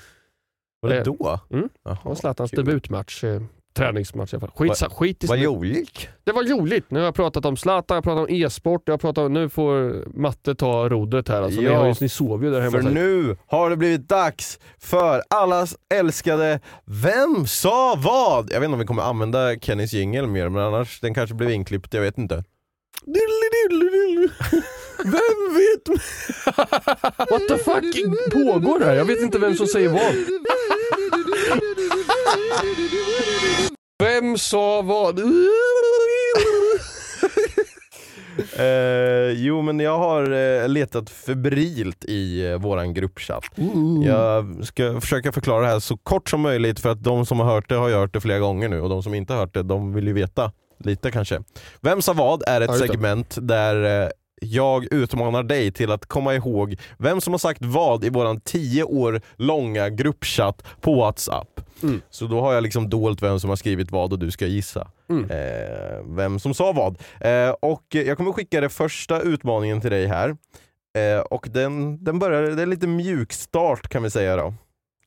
[0.89, 1.41] det Eh, då?
[1.53, 1.69] Mm.
[1.85, 2.65] Jaha, det var Zlatans kul.
[2.65, 3.25] debutmatch.
[3.25, 3.43] Eh,
[3.77, 4.51] träningsmatch i alla fall.
[4.69, 6.09] Skit, Va- skit i Vad roligt.
[6.25, 6.91] Det var roligt.
[6.91, 9.49] Nu har jag pratat om Zlatan, jag har pratat om e-sport, jag pratat om, nu
[9.49, 11.43] får Matte ta rodret här.
[11.43, 11.79] Alltså, ni, Ja.
[11.79, 12.71] har ju, ni sov ju där hemma.
[12.83, 18.51] För nu har det blivit dags för allas älskade Vem sa vad?
[18.53, 21.51] Jag vet inte om vi kommer använda Kennys jingel mer, men annars den kanske blev
[21.51, 22.45] inklippt, jag vet inte.
[25.05, 25.89] Vem vet?
[27.31, 27.85] What the fuck
[28.33, 28.95] pågår här?
[28.95, 30.15] Jag vet inte vem som säger vad.
[33.99, 35.21] Vem sa vad?
[38.57, 43.45] Eh, jo men jag har eh, letat febrilt i eh, våran gruppchatt.
[44.05, 47.47] Jag ska försöka förklara det här så kort som möjligt för att de som har
[47.47, 49.63] hört det har hört det flera gånger nu och de som inte har hört det
[49.63, 51.43] de vill ju veta lite kanske.
[51.81, 54.09] Vem sa vad är ett segment där eh,
[54.43, 58.85] jag utmanar dig till att komma ihåg vem som har sagt vad i våran 10
[58.85, 61.61] år långa gruppchatt på Whatsapp.
[61.83, 62.01] Mm.
[62.11, 64.91] Så då har jag liksom dolt vem som har skrivit vad och du ska gissa
[65.09, 65.31] Mm.
[65.31, 66.99] eh, vem som sa vad.
[67.21, 70.37] Eh, och jag kommer skicka den första utmaningen till dig här.
[70.99, 74.55] Eh, och den, den börjar, det är lite mjukstart kan vi säga då.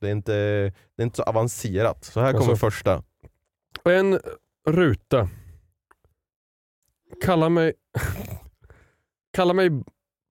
[0.00, 0.32] Det är inte,
[0.96, 2.04] det är inte så avancerat.
[2.04, 2.56] Så här kommer Alltså.
[2.70, 3.02] första.
[3.84, 4.20] En
[4.68, 5.28] ruta.
[7.24, 7.72] Kalla mig...
[9.36, 9.70] Kalla mig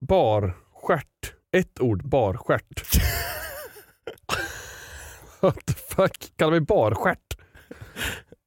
[0.06, 1.34] barstjärt.
[1.56, 2.80] Ett ord, barstjärt.
[5.40, 6.32] What the fuck?
[6.36, 7.38] Kalla mig barstjärt.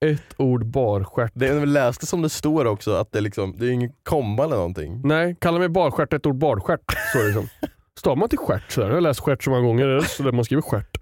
[0.06, 1.32] Ett ord, barstjärt.
[1.36, 4.56] Det är läste som det står också, att det, liksom, det är ingen komma eller
[4.56, 5.02] någonting.
[5.04, 6.82] Nej, kalla mig barstjärt, ett ord barstjärt.
[7.14, 7.48] Så liksom.
[8.00, 8.88] Stavar man till stjärt sådär?
[8.88, 10.98] Jag har läst stjärt så många gånger, är så där man skriver stjärt.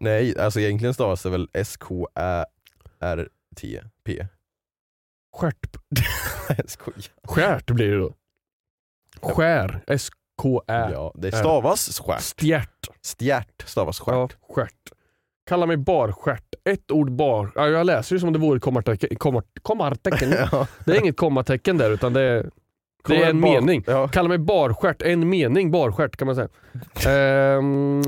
[0.00, 2.56] Nej, alltså egentligen stavas det väl S-K-Ä-R-T-P.
[5.36, 5.76] Stjärt.
[7.24, 8.14] Skärt blir det då.
[9.22, 9.80] Skär.
[9.86, 10.90] S-K-Ä.
[10.92, 12.40] Ja, det stavas stjärt.
[12.40, 12.68] Stjärt.
[13.18, 14.36] Stjärt stavas Ja, stjärt.
[14.54, 14.92] stjärt.
[15.48, 16.54] Kalla mig barstjärt.
[16.64, 17.50] Ett ord bar.
[17.54, 19.16] Ja, jag läser ju som det vore ett kommatecken.
[19.16, 20.30] Komma, kommatecken.
[20.52, 20.66] Ja.
[20.84, 22.50] Det är inget kommatecken där utan det är,
[23.08, 23.84] det är en Bar- mening.
[23.86, 24.08] Ja.
[24.08, 25.02] Kalla mig barstjärt.
[25.02, 26.48] En mening barstjärt kan man säga.
[27.06, 28.02] Ehm,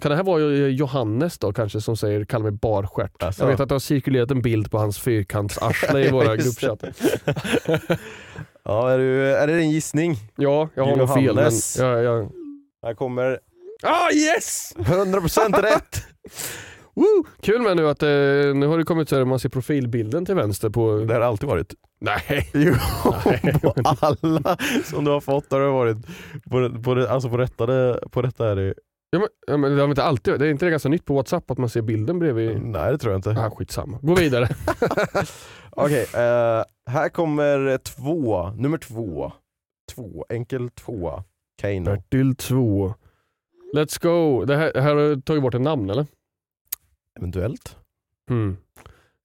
[0.00, 3.22] kan det här vara Johannes då kanske som säger kalla mig barstjärt?
[3.22, 3.42] Alltså.
[3.42, 6.92] Jag vet att det har cirkulerat en bild på hans fyrkantsarsle i våra gruppchattar.
[8.64, 10.16] ja, är, du, är det din gissning?
[10.36, 11.34] Ja, jag har nog fel.
[11.34, 12.30] Men jag, jag...
[12.82, 13.38] Här kommer
[13.82, 14.74] Ah yes!
[14.76, 16.02] 100% rätt!
[16.98, 17.24] Woo!
[17.42, 18.08] Kul med nu att eh,
[18.54, 20.98] nu har det kommit så här, man ser profilbilden till vänster på...
[20.98, 21.74] Det har alltid varit.
[22.00, 22.50] Nej.
[22.54, 22.74] Jo,
[23.26, 25.96] Nej, på alla som du har fått har det varit
[26.50, 28.74] på, på, alltså på rättade, på rätta är det
[29.10, 31.14] Ja, men, ja, men det har inte alltid, det är inte det ganska nytt på
[31.14, 32.62] Whatsapp att man ser bilden bredvid?
[32.62, 33.30] Nej det tror jag inte.
[33.30, 33.98] Ah, skitsamma.
[34.02, 34.48] Gå vidare.
[35.70, 39.32] Okej, eh, här kommer två, nummer två.
[39.94, 41.24] Två, enkel tvåa.
[41.60, 41.84] Kano.
[41.84, 42.94] Bertil 2.
[43.74, 44.44] Let's go.
[44.44, 46.06] Det här, här har du tagit bort ett namn eller?
[47.18, 47.76] Eventuellt.
[48.30, 48.56] Mm.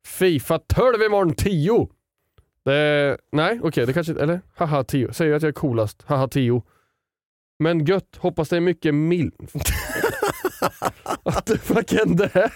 [0.08, 1.90] Fifa 12 imorgon 10.
[2.66, 5.14] Det, nej okej det kanske eller haha 10.
[5.14, 6.04] Säger att jag är coolast.
[6.08, 6.64] Haha 10.
[7.60, 9.32] Men gött, hoppas det är mycket mil...
[11.24, 12.52] Att det fuck hände här?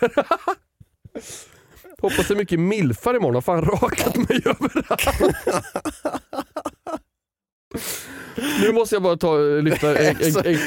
[2.01, 3.35] hoppas det är mycket milfar imorgon.
[3.35, 5.37] Har fan rakat mig överallt
[8.61, 10.57] nu måste jag bara ta lyfta en, en, en,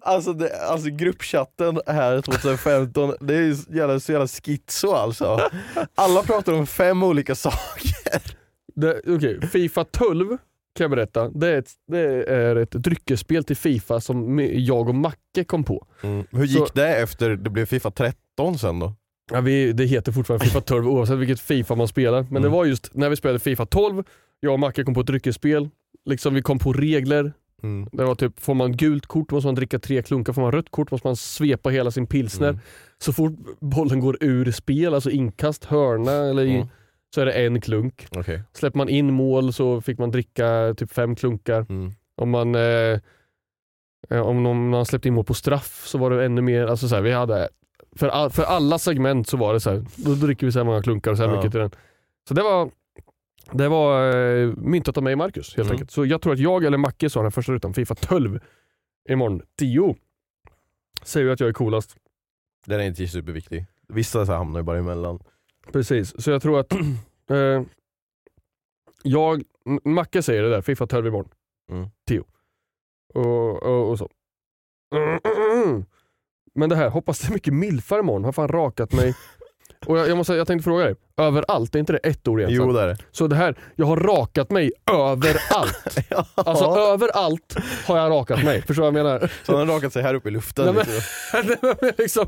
[0.00, 5.40] Alltså, det, alltså gruppchatten här 2015, det är så jävla, så jävla schizo alltså.
[5.94, 8.22] Alla pratar om fem olika saker.
[8.74, 10.28] Det, okej, Fifa 12
[10.76, 11.28] kan jag berätta.
[11.28, 15.86] Det är, ett, det är ett dryckesspel till Fifa som jag och Macke kom på.
[16.30, 18.94] Hur gick Så- det efter det blev Fifa 13 sen då?
[19.32, 22.22] Ja, vi, det heter fortfarande Fifa 12 oavsett vilket Fifa man spelar.
[22.22, 22.52] Men det Mm.
[22.52, 24.02] var just när vi spelade Fifa 12,
[24.40, 25.68] jag och Macke kom på ett dryckesspel.
[26.04, 27.32] Liksom vi kom på regler.
[27.62, 27.88] Mm.
[27.92, 30.70] Det var typ, får man gult kort måste man dricka tre klunkar, får man rött
[30.70, 32.48] kort måste man svepa hela sin pilsner.
[32.48, 32.60] Mm.
[32.98, 36.68] Så fort bollen går ur spel, alltså inkast, hörna eller i, Mm.
[37.14, 38.06] så är det en klunk.
[38.10, 38.42] Okej.
[38.52, 41.66] Släpper man in mål så fick man dricka typ fem klunkar.
[41.68, 41.92] Mm.
[42.16, 42.98] Om man eh,
[44.10, 46.66] eh, om någon, man släppte in mål på straff så var det ännu mer.
[46.66, 47.48] Alltså så här, vi hade,
[47.96, 50.64] för, all, för alla segment så var det så här, då dricker vi så här
[50.66, 51.36] många klunkar och så här Ja.
[51.36, 51.70] mycket till den.
[52.28, 52.70] Så det var,
[53.52, 55.72] det var eh, myntat av mig och Marcus helt Mm.
[55.72, 55.90] enkelt.
[55.90, 58.40] Så jag tror att jag eller Macke sa den första rutan, Fifa 12
[59.08, 59.96] imorgon 10.
[61.02, 61.96] Säger ju att jag är coolast.
[62.66, 63.66] Den är inte superviktig.
[63.88, 65.18] vissa så hamnar ju bara emellan.
[65.72, 66.72] Precis, så jag tror att
[67.30, 67.62] eh,
[69.02, 69.42] jag,
[69.84, 71.28] Macke säger det där, Fifa 12 imorgon.
[71.70, 71.88] Mm.
[72.08, 72.24] Tio.
[73.14, 74.08] Och, och, och så.
[76.54, 79.14] Men det här, hoppas det är mycket milfar imorgon, har fan rakat mig.
[79.86, 82.66] Och jag, jag, måste, jag tänkte fråga dig, överallt, är inte det ett ord egentligen?
[82.66, 82.96] Jo det är det.
[83.12, 85.98] Så det här, jag har rakat mig överallt.
[86.34, 87.56] Alltså överallt
[87.86, 89.30] har jag rakat mig, förstår du vad jag menar?
[89.46, 90.64] Så han har rakat sig här uppe i luften.
[90.64, 91.06] Nej, men- liksom.
[91.98, 92.26] liksom,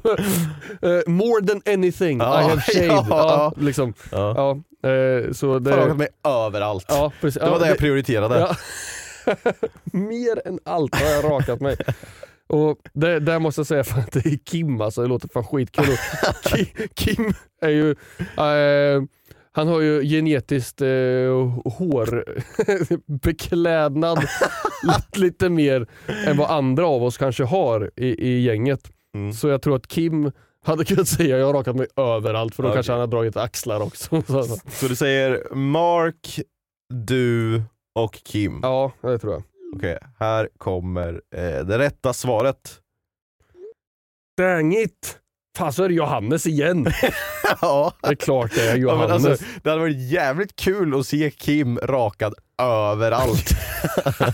[0.82, 2.90] eh, more than anything Ja, I have shaved.
[2.90, 3.05] ja.
[3.11, 3.94] Ja, liksom.
[4.11, 4.34] Ja.
[4.82, 6.86] Ja, eh, så det, Han har rakat mig överallt.
[6.88, 7.40] ja, precis.
[7.42, 8.38] Det var ja, det jag prioriterade.
[8.38, 8.57] Ja.
[9.84, 11.76] Mer än allt har jag rakat mig.
[12.53, 15.44] Och det, där måste jag säga för att det är Kim alltså, det låter fan
[15.44, 15.96] skitkul.
[16.44, 17.90] Kim, Kim är ju,
[18.20, 19.03] eh,
[19.53, 20.88] han har ju genetiskt eh,
[21.64, 24.18] hårbeklädnad
[24.82, 25.86] lite, lite mer
[26.26, 28.90] än vad andra av oss kanske har i, i gänget.
[29.14, 29.32] Mm.
[29.32, 30.32] Så jag tror att Kim
[30.64, 32.76] hade kunnat säga jag har rakat mig överallt för då Okej.
[32.76, 34.22] kanske han har dragit axlar också.
[34.26, 34.57] Så, så.
[34.70, 36.40] Så du säger Mark,
[36.94, 37.62] du
[37.94, 38.61] och Kim.
[38.62, 39.42] Ja, det tror jag.
[39.76, 42.78] Okej, här kommer eh, det rätta svaret.
[44.36, 45.18] Dang it!
[45.58, 46.86] Fan så är det Johannes igen.
[47.60, 47.92] ja.
[48.02, 49.26] Det är klart det är Ja, Johannes.
[49.26, 53.50] alltså, det hade varit jävligt kul att se Kim rakad överallt.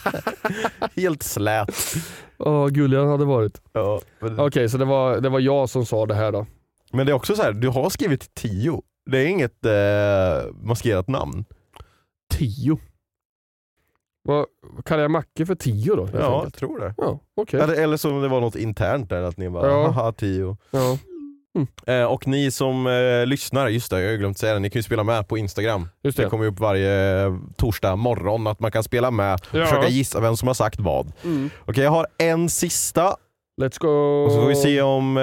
[0.97, 1.95] Helt slät.
[2.39, 3.61] Åh, gullig han hade varit.
[3.73, 6.47] Ja, men, Okej, så det var, det var jag som sa det här då.
[6.93, 8.83] men det är också så här, du har skrivit tio.
[9.11, 11.45] Det är inget eh, maskerat namn.
[12.35, 12.79] Tio.
[14.63, 16.09] Vad kallar jag Macke för tio då?
[16.15, 16.95] Ja, jag tror det.
[16.97, 17.61] ja okej.
[17.61, 19.89] Eller, eller som det var något internt där, att ni bara Ja.
[19.91, 20.57] haha tio.
[20.71, 20.99] Ja,
[21.87, 24.79] Eh, och ni som eh, lyssnar, just det jag har glömt säga det, ni kan
[24.79, 25.89] ju spela med på Instagram.
[26.03, 26.29] just Det det.
[26.31, 29.65] kommer ju upp varje eh, torsdag morgon att man kan spela med och Ja.
[29.67, 31.13] försöka gissa vem som har sagt vad.
[31.25, 31.51] Mm.
[31.67, 33.17] Okej jag har en sista
[33.61, 33.89] Let's go.
[34.25, 35.17] och så får vi se om...
[35.17, 35.23] Eh,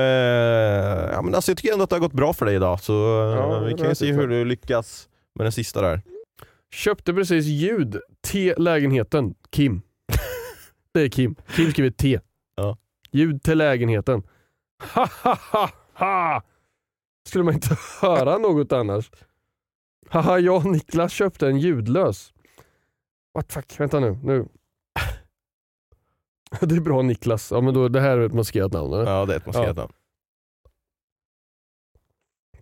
[1.13, 2.93] ja, men alltså, jag tycker ändå att det har gått bra för dig idag så
[2.93, 6.01] eh, Ja, vi kan ju se hur du lyckas med den sista där.
[6.75, 9.35] Köpte precis ljud till lägenheten.
[9.49, 9.81] Kim.
[10.93, 11.35] Det är Kim.
[11.55, 12.19] Kim skriver T.
[12.55, 12.77] Ja.
[13.11, 14.23] Ljud till lägenheten.
[14.93, 16.43] Ha ha ha ha!
[17.27, 19.11] Skulle man inte höra något annars?
[20.09, 22.33] Haha, jag och Niklas köpte en ljudlös.
[23.33, 24.17] What fuck, vänta nu.
[24.23, 24.47] nu.
[26.61, 27.51] Det är bra Niklas.
[27.51, 29.11] Ja men då, det här är ett maskerat namn eller?
[29.11, 29.93] Ja det är ett maskerat namn.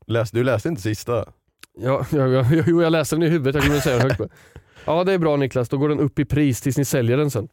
[0.08, 1.34] Läs, du läste inte sista?
[1.80, 4.34] Ja, ja, ja, jo, jag läste den i huvudet, jag glömde säga den högt.
[4.86, 7.32] Ja det är bra Niklas, då går den upp i pris tills ni säljer den
[7.32, 7.48] sen.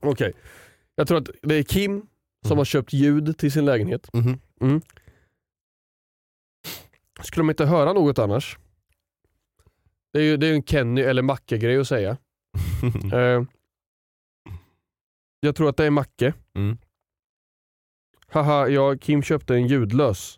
[0.00, 0.32] Okej,
[0.94, 2.00] jag tror att det är Kim
[2.42, 2.58] som Mm.
[2.58, 4.12] har köpt ljud till sin lägenhet.
[4.12, 4.80] Mhm.
[7.22, 8.58] Skulle de inte höra något annars?
[10.12, 12.16] Det är ju det är en Kenny eller Macke-grej att säga.
[13.12, 13.42] Eh,
[15.40, 16.34] jag tror att det är Macke.
[16.54, 16.78] Mm.
[18.26, 20.37] Haha, ja, Kim köpte en ljudlös.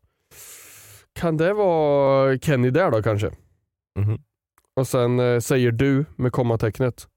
[1.12, 3.30] Kan det vara Kenny där då kanske?
[3.98, 4.18] Mhm.
[4.76, 7.08] Och sen eh, säger du med kommatecknet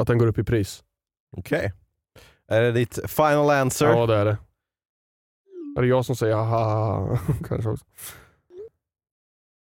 [0.00, 0.84] att den går upp i pris.
[1.36, 1.72] Okej.
[2.48, 3.86] Är det ditt final answer?
[3.88, 4.38] Ja det är det.
[5.78, 7.18] Är det jag som säger haha
[7.48, 7.84] kanske också.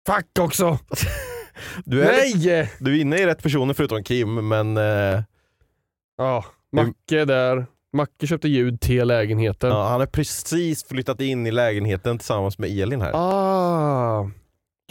[0.07, 0.79] Fuck också!
[1.85, 2.71] Du är, Nej!
[2.79, 5.23] du är inne i rätt personer förutom Kim men eh,
[6.17, 7.65] Ja, Macke där.
[7.93, 9.69] Macke köpte ljud till lägenheten.
[9.69, 13.11] ja, han har precis flyttat in i lägenheten tillsammans med Elin här.
[13.13, 14.29] Ah,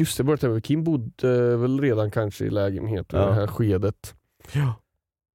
[0.01, 0.61] just det, bara.
[0.61, 3.28] Kim bodde väl redan kanske i lägenheten i Ja.
[3.28, 4.14] det här skedet.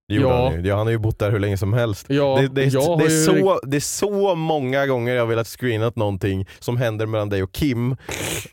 [0.08, 0.50] Det gjorde Ja.
[0.50, 0.70] han, ju.
[0.70, 2.06] Ja, han har ju bott där hur länge som helst.
[2.10, 5.28] Ja, det, det, har det, är ju- så, det är så många gånger jag har
[5.28, 7.96] velat screena någonting som händer mellan dig och Kim,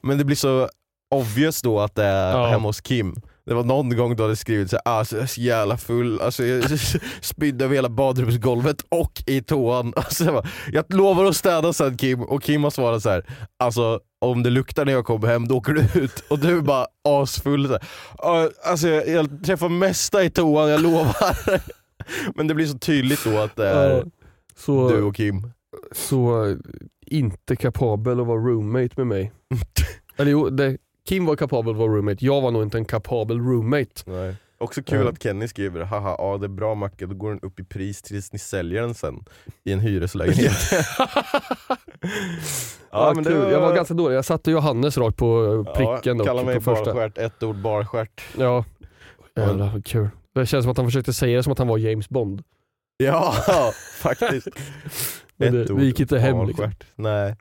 [0.02, 0.68] men det blir så
[1.14, 2.46] obvious då att det är Ja.
[2.46, 3.14] hemma hos Kim.
[3.48, 6.44] Det var någon gång du hade skrivit såhär, alltså, jag är så jävla full, alltså,
[6.44, 6.64] jag
[7.20, 9.92] spydde över hela badrumsgolvet och i toan.
[9.96, 13.24] Alltså, jag, bara, jag lovar att städa sen Kim, och Kim har svarat så här.
[13.58, 16.24] alltså om det luktar när jag kommer hem då åker du ut.
[16.30, 17.66] Och du är bara asfull.
[17.66, 17.82] Så här,
[18.18, 21.60] "Ja, alltså, jag, jag träffar mesta i toan, jag lovar.
[22.34, 24.04] Men det blir så tydligt då att det är
[24.56, 25.50] så, du och Kim.
[25.92, 26.56] så
[27.06, 29.32] inte kapabel att vara roommate med mig.
[30.16, 30.76] Eller jo, det,
[31.08, 34.02] Kim var kapabel att vara roommate, jag var nog inte en kapabel roommate.
[34.06, 34.34] Nej.
[34.60, 35.08] Också kul Ja.
[35.08, 38.02] att Kenny skriver haha, ja det är bra Macke, då går den upp i pris
[38.02, 39.24] tills ni säljer den sen
[39.64, 40.52] i en hyreslägenhet.
[42.90, 43.38] Ja, men kul.
[43.38, 47.18] var- Jag var ganska dålig, jag satte Johannes rakt på pricken ja, Kalla mig barstjärt,
[47.18, 48.22] ett ord barstjärt.
[48.38, 48.64] Ja.
[49.36, 50.08] Jävlar vad kul.
[50.34, 52.42] Det känns som att han försökte säga det som att han var James Bond.
[52.96, 53.34] Ja,
[54.00, 54.48] faktiskt.
[55.36, 56.70] Det, Ett ord, det gick inte hem liksom.
[56.96, 57.36] Nej.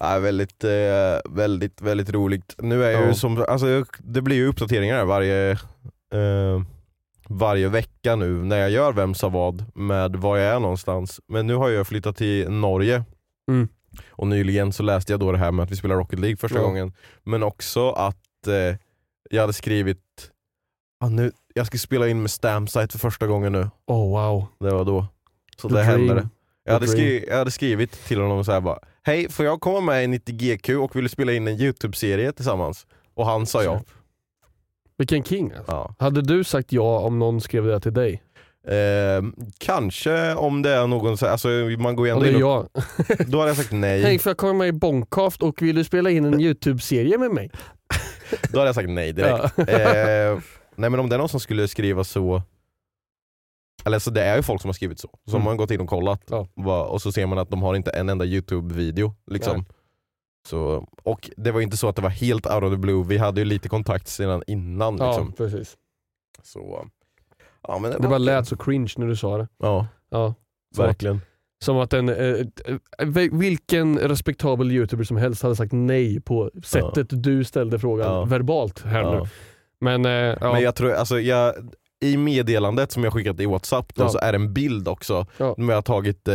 [0.00, 2.54] Nej, väldigt, eh, väldigt, väldigt roligt.
[2.58, 3.06] Nu är Ja.
[3.06, 5.50] ju som, alltså, det blir ju uppdateringar varje,
[6.12, 6.62] eh,
[7.28, 11.20] varje vecka nu när jag gör Vem sa vad med var jag är någonstans.
[11.28, 13.04] Men nu har jag flyttat till Norge.
[13.48, 13.68] Mm.
[14.10, 16.58] Och nyligen så läste jag då det här med att vi spelar Rocket League första
[16.58, 16.64] Ja.
[16.64, 16.92] gången.
[17.22, 18.76] Men också att eh,
[19.30, 20.00] jag hade skrivit,
[21.00, 23.70] ah, nu, jag ska spela in med Stamsite för första gången nu.
[23.86, 24.46] Oh wow.
[24.60, 25.06] Det var då.
[25.56, 26.08] Så The det dream.
[26.08, 26.28] hände.
[26.64, 27.06] Jag hade, The dream.
[27.08, 30.06] skri- jag hade skrivit till honom så här bara, hej får jag komma med i
[30.06, 32.86] 90GQ och vill spela in en YouTube-serie tillsammans?
[33.14, 33.82] Och han sa ja.
[34.98, 35.72] Vilken king alltså.
[35.72, 35.94] ja.
[35.98, 38.22] Hade du sagt ja om någon skrev det till dig?
[38.68, 39.22] Eh,
[39.58, 41.48] kanske om det är någon, så alltså
[41.78, 42.68] man går ju ändå är in och, jag.
[43.26, 44.02] Då hade jag sagt nej.
[44.02, 47.30] Hej, får jag komma med i Boncraft och vill du spela in en YouTube-serie med
[47.30, 47.50] mig?
[48.52, 49.54] Då hade jag sagt nej direkt.
[49.56, 49.64] Ja.
[49.64, 50.38] eh,
[50.74, 52.42] nej men om det är någon som skulle skriva så,
[53.84, 55.08] eller så det är ju folk som har skrivit så.
[55.26, 55.42] Så Mm.
[55.42, 56.48] har man gått in och kollat Ja.
[56.86, 59.14] och så ser man att de har inte en enda YouTube-video.
[59.30, 59.56] Liksom.
[59.56, 59.66] Nej.
[60.48, 63.18] Så, och det var inte så att det var helt out of the blue, vi
[63.18, 64.96] hade ju lite kontakt sedan innan.
[64.96, 65.32] Ja, Liksom.
[65.32, 65.76] precis.
[66.42, 66.88] Så,
[67.68, 69.48] ja, men det, Det var bara lät så cringe när du sa det.
[69.58, 70.34] Ja, Ja.
[70.76, 71.20] Som verkligen.
[71.64, 72.16] som att en, eh,
[72.96, 78.24] eh, vilken respektabel youtuber som helst hade sagt nej på sättet du ställde frågan Ja.
[78.24, 79.16] verbalt här nu.
[79.16, 79.26] Ja.
[79.80, 80.52] Men, eh, ja.
[80.52, 81.54] Men jag tror, alltså jag,
[82.04, 84.08] i meddelandet som jag skickat i Whatsapp då, Ja.
[84.08, 85.26] så är det en bild också.
[85.36, 85.54] Ja.
[85.58, 86.34] Jag har tagit, eh,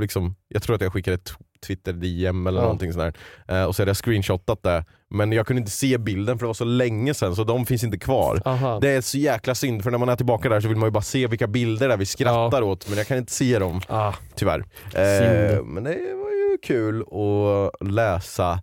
[0.00, 1.32] liksom, jag tror att jag skickade ett
[1.66, 2.62] Twitter DM eller Ja.
[2.62, 3.16] någonting sånt.
[3.48, 4.84] Eh, och så hade jag screenshotat det.
[5.10, 7.84] Men jag kunde inte se bilden för det var så länge sedan så de finns
[7.84, 8.42] inte kvar.
[8.44, 8.78] Aha.
[8.80, 10.90] Det är så jäkla synd för när man är tillbaka där så vill man ju
[10.90, 14.12] bara se vilka bilder där vi skrattar åt men jag kan inte se dem Ah,
[14.34, 14.58] tyvärr.
[14.94, 18.60] Eh, men det var ju kul att läsa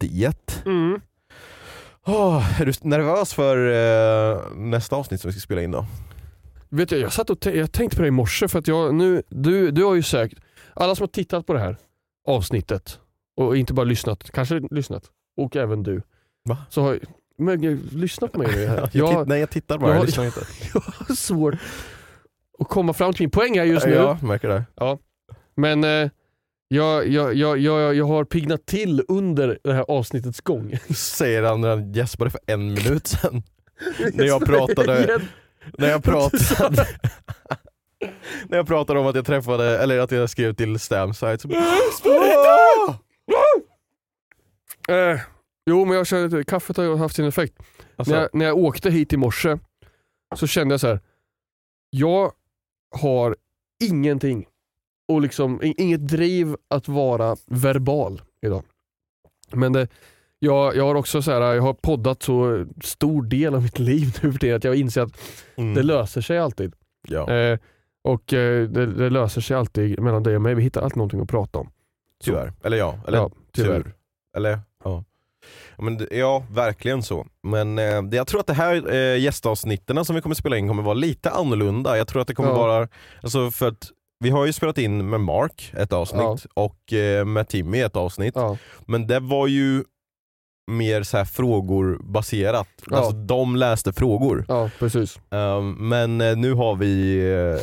[0.00, 0.62] det.
[0.66, 1.00] mm.
[2.06, 3.56] Åh, är du nervös för
[4.36, 5.86] eh, nästa avsnitt som vi ska spela in då?
[6.68, 9.22] Vet jag, jag satt och jag tänkte på det i morse för att jag nu,
[9.28, 10.38] du, du har ju sökt,
[10.74, 11.76] alla som har tittat på det här
[12.28, 12.98] avsnittet
[13.36, 15.04] och inte bara lyssnat, kanske lyssnat,
[15.36, 16.02] och även du.
[16.44, 16.56] Va?
[16.70, 16.98] Så har,
[17.38, 18.78] men, jag, lyssna på mig nu här.
[18.92, 20.40] Jag, Jag, nej jag tittar bara, jag- jag lyssnar inte.
[20.74, 21.54] jag har svårt
[22.58, 23.92] att komma fram till min poäng här just nu.
[23.92, 24.64] Ja, märker det.
[25.54, 26.10] Men eh,
[26.72, 30.78] jag, jag, jag, jag, jag har piggnat till under det här avsnittets gång.
[30.96, 33.42] Säger han när han gäspade för en minut sedan.
[34.12, 35.20] när jag pratade,
[35.78, 36.86] när jag pratade
[38.48, 41.48] när jag pratade om att jag träffade, eller att jag skrev till Stamsite så
[44.88, 45.20] Eh,
[45.66, 47.54] jo men jag känner att kaffet har haft sin effekt.
[47.96, 49.58] alltså, När, jag, när jag åkte hit i morse
[50.36, 51.00] så kände jag så här.
[51.90, 52.32] jag
[52.96, 53.36] har
[53.84, 54.46] ingenting
[55.08, 58.62] och liksom inget driv att vara verbal idag.
[59.52, 59.88] Men det,
[60.38, 64.18] jag, jag har också så här, jag har poddat så stor del av mitt liv
[64.22, 65.20] nu för tiden att jag inser att
[65.56, 66.72] mm, det löser sig alltid.
[67.08, 67.30] ja.
[67.34, 67.58] Eh,
[68.04, 71.20] och eh, det, det löser sig alltid mellan dig och mig, vi hittar alltid någonting
[71.20, 71.66] att prata om.
[71.66, 72.52] Så- Tyvärr.
[72.64, 73.82] Eller ja, eller ja, tyvärr.
[73.82, 73.94] tur.
[74.36, 75.04] Eller ja.
[75.78, 77.26] Men, det- ja, verkligen så.
[77.42, 80.68] Men eh, det, jag tror att det här eh, gästavsnitten som vi kommer spela in
[80.68, 81.98] kommer vara lite annorlunda.
[81.98, 82.56] Jag tror att det kommer Ja.
[82.58, 82.88] vara,
[83.22, 83.90] alltså för att
[84.22, 88.32] vi har ju spelat in med Mark ett avsnitt och eh, med Timmy ett avsnitt.
[88.36, 88.56] Ja.
[88.86, 89.84] Men det var ju
[90.70, 92.68] mer så här frågor baserat.
[92.90, 92.96] Ja.
[92.96, 94.44] Alltså de läste frågor.
[94.48, 95.20] ja, precis.
[95.30, 97.60] Um, men eh, nu har vi eh,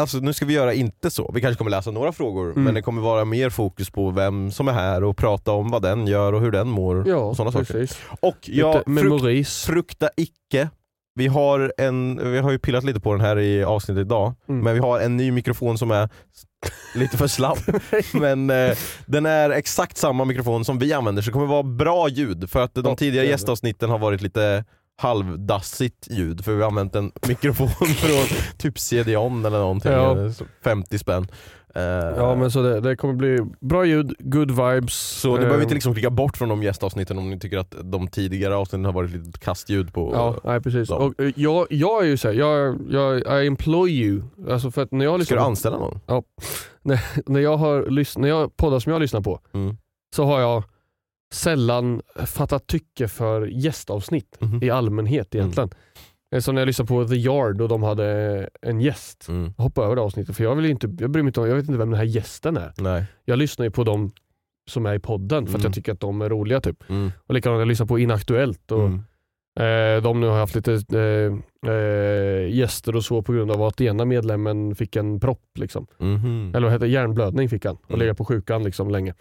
[0.00, 2.64] Alltså nu ska vi göra inte så, vi kanske kommer läsa några frågor Mm.
[2.64, 5.82] men det kommer vara mer fokus på vem som är här och prata om vad
[5.82, 7.64] den gör och hur den mår Ja, och sådana saker.
[7.74, 7.98] precis.
[8.20, 9.64] Och ja, Lite frukt, memoris.
[9.64, 10.68] frukta icke,
[11.14, 14.64] vi har, en, vi har ju pillat lite på den här i avsnittet idag, Mm.
[14.64, 16.08] men vi har en ny mikrofon som är
[16.94, 17.58] lite för slapp.
[18.12, 22.08] men eh, den är exakt samma mikrofon som vi använder så det kommer vara bra
[22.08, 24.64] ljud för att de tidigare gästavsnitten har varit lite
[24.96, 30.24] halvdassigt ljud för vi har använt en mikrofon från typ CD-ON eller någonting, Ja.
[30.24, 31.26] eh, så 50 spänn.
[31.74, 31.82] Eh,
[32.16, 34.94] Ja men så det, det kommer bli bra ljud, good vibes.
[35.20, 37.74] Så ni Eh, behöver inte liksom klicka bort från de gästavsnitten om ni tycker att
[37.82, 40.10] de tidigare avsnitten har varit lite kastljud på.
[40.14, 40.88] Ja, nej, precis.
[40.88, 41.02] dem.
[41.02, 44.22] Och, eh, jag, jag är ju såhär, jag, jag I employ you.
[44.50, 46.00] Alltså för att när jag Ska lyssnar du på, anställa någon?
[47.26, 49.76] när jag har när jag poddar som jag lyssnar på Mm.
[50.16, 50.62] så har jag
[51.34, 54.62] sällan fattat tycke för gästavsnitt Mhm.
[54.62, 55.68] i allmänhet egentligen.
[55.72, 55.76] Eh,
[56.40, 59.28] Som när jag lyssnade på The Yard och de hade en gäst.
[59.28, 59.52] Mm.
[59.56, 61.54] Jag hoppade över det avsnittet för jag, vill inte, jag bryr mig inte om, jag
[61.56, 62.72] vet inte vem den här gästen är.
[62.78, 63.04] Nej.
[63.24, 64.12] Jag lyssnar ju på dem
[64.70, 65.64] som är i podden för att Mm.
[65.68, 66.60] jag tycker att de är roliga.
[66.60, 66.90] typ.
[66.90, 67.12] Mm.
[67.26, 69.96] Och likadant jag lyssnar på Inaktuellt och Mm.
[69.96, 73.80] eh, de nu har haft lite eh, eh, gäster och så på grund av att
[73.80, 75.58] ena medlemmen fick en propp.
[75.58, 75.86] Liksom.
[75.98, 76.52] Mhm.
[76.54, 76.92] Eller vad heter det?
[76.92, 78.00] hjärnblödning fick han och Mm.
[78.00, 79.14] legat på sjukan liksom länge.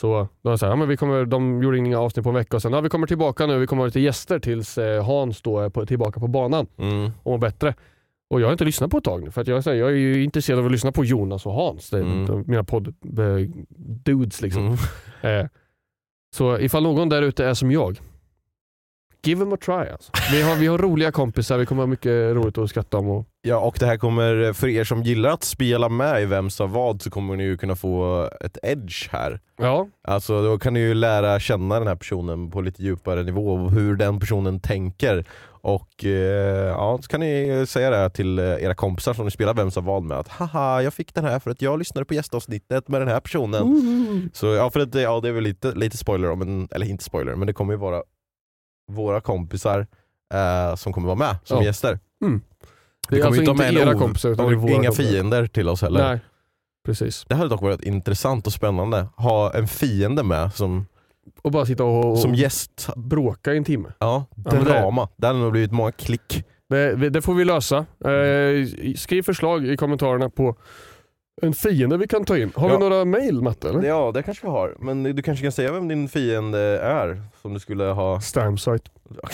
[0.00, 2.62] Så så här, ja, men vi kommer, de gjorde inga avsnitt på en vecka och
[2.62, 5.58] sen ja, vi kommer tillbaka nu, vi kommer ha lite gäster tills eh, Hans då
[5.60, 7.10] är på, tillbaka på banan Mm.
[7.22, 7.74] och mår bättre.
[8.30, 10.58] Och jag har inte lyssnat på ett tag nu för jag, jag är ju intresserad
[10.58, 12.26] av att lyssna på Jonas och Hans, det Mm.
[12.26, 14.62] de, mina podd-dudes liksom.
[14.66, 14.76] Mm.
[15.22, 15.46] Eh,
[16.36, 17.98] så ifall någon där ute är som jag,
[19.26, 20.12] give them a try alltså.
[20.32, 23.08] vi, har, vi har roliga kompisar, vi kommer ha mycket roligt att skratta om.
[23.08, 23.26] Och...
[23.42, 26.66] Ja och det här kommer, för er som gillar att spela med i Vem sa
[26.66, 29.40] vad så kommer ni ju kunna få ett edge här.
[29.58, 33.52] Ja, Alltså då kan ni ju lära känna den här personen på lite djupare nivå
[33.54, 35.24] och hur den personen tänker.
[35.60, 36.10] Och eh,
[36.68, 39.70] ja, så kan ni säga det här till eh, era kompisar som ni spelar Vem
[39.70, 42.88] sa vad med att haha jag fick den här för att jag lyssnade på gästavsnittet
[42.88, 44.30] med den här personen.
[44.32, 47.04] Så ja, för att, det- ja det är väl lite, lite spoiler, men, eller inte
[47.04, 48.02] spoiler, men det kommer ju vara
[48.92, 49.86] våra kompisar
[50.34, 51.64] eh, som kommer vara med som Ja.
[51.64, 51.98] gäster.
[52.20, 52.30] det är
[53.22, 54.70] kommer alltså inte inte ha med en era ov- kompisar utan och det är våra
[54.72, 55.04] inga kompisar.
[55.12, 56.08] fiender till oss heller.
[56.08, 56.20] Nej,
[56.86, 57.24] precis.
[57.28, 60.86] Det hade dock varit intressant och spännande, ha en fiende med som,
[61.42, 62.88] Och bara sitta och, och som gäst.
[62.96, 63.88] bråka i en timme.
[63.98, 65.08] Ja, Ja, men det- drama.
[65.16, 66.44] Det hade nog blivit många klick.
[66.68, 67.76] Det, det får vi lösa.
[68.04, 70.56] Eh, skriv förslag i kommentarerna på
[71.42, 72.52] en fiende vi kan ta in.
[72.54, 72.74] Har Ja.
[72.78, 73.68] vi några mail Matte?
[73.68, 73.82] Eller?
[73.82, 77.54] Ja det kanske vi har, men du kanske kan säga vem din fiende är som
[77.54, 78.20] du skulle ha...
[78.20, 78.90] Stamsite.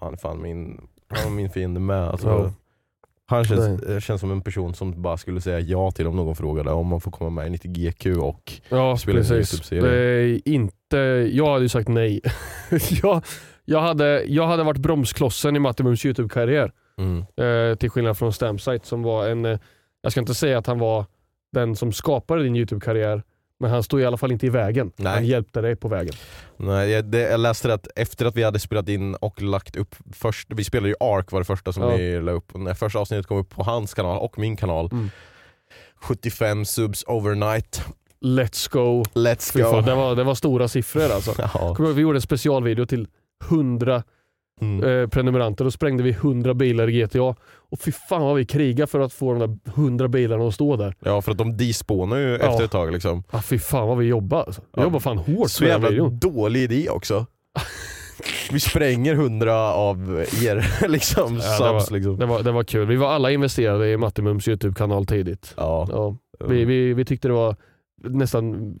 [0.00, 2.08] Han är fan min, han är min fiende med.
[2.08, 2.52] Alltså, Ja.
[3.26, 6.36] Han känns, eh, känns som en person som bara skulle säga ja till om någon
[6.36, 9.72] frågade om man får komma med i 90 GQ och Ja, Spela in en precis.
[9.72, 10.40] YouTube-serie.
[10.44, 10.96] Inte,
[11.32, 12.20] jag hade ju sagt nej.
[13.02, 13.22] jag,
[13.64, 16.72] jag, hade, jag hade varit bromsklossen i Mattimums YouTube-karriär.
[16.98, 17.18] mm.
[17.36, 19.58] Eh, till skillnad från Stamsite som var en, eh,
[20.04, 21.04] jag ska inte säga att han var
[21.52, 23.22] den som skapade din YouTube-karriär,
[23.60, 24.92] men han stod i alla fall inte i vägen.
[24.96, 25.12] Nej.
[25.14, 26.14] Han hjälpte dig på vägen.
[26.56, 29.94] Nej, jag, det, jag läste att efter att vi hade spelat in och lagt upp
[30.12, 31.88] först, vi spelade ju Ark var det första som Ja.
[31.96, 35.10] vi la upp, när första avsnittet kom upp på hans kanal och min kanal, Mm.
[35.96, 37.84] 75 subs overnight,
[38.20, 39.02] Let's go.
[39.14, 39.70] let's go!
[39.70, 41.34] fan, det, var, det var stora siffror alltså.
[41.54, 41.76] Ja.
[41.94, 43.08] Vi gjorde en specialvideo till
[43.50, 44.02] 100
[44.60, 45.02] Mm.
[45.02, 45.64] eh, prenumeranter.
[45.64, 47.34] Då sprängde vi 100 bilar i GTA.
[47.70, 50.76] Och fy fan vad vi krigade för att få de där 100 bilarna att stå
[50.76, 50.94] där.
[51.00, 52.50] ja för att de despånar ju Ja.
[52.52, 53.22] efter ett tag liksom.
[53.30, 54.60] Ah, fy fan vad vi jobbade alltså.
[54.60, 54.82] Vi Ja.
[54.82, 56.18] jobbade fan hårt Så jävla videon.
[56.18, 57.26] dålig idé också.
[58.52, 62.12] Vi spränger 100 av er liksom, Ja, det, subs liksom.
[62.16, 62.86] var, det, var, det var kul.
[62.86, 65.54] Vi var alla investerade i Mattimums YouTube-kanal tidigt.
[65.56, 65.88] Ja.
[65.90, 66.16] Ja.
[66.48, 67.56] Vi, vi, vi tyckte det var
[68.04, 68.74] nästan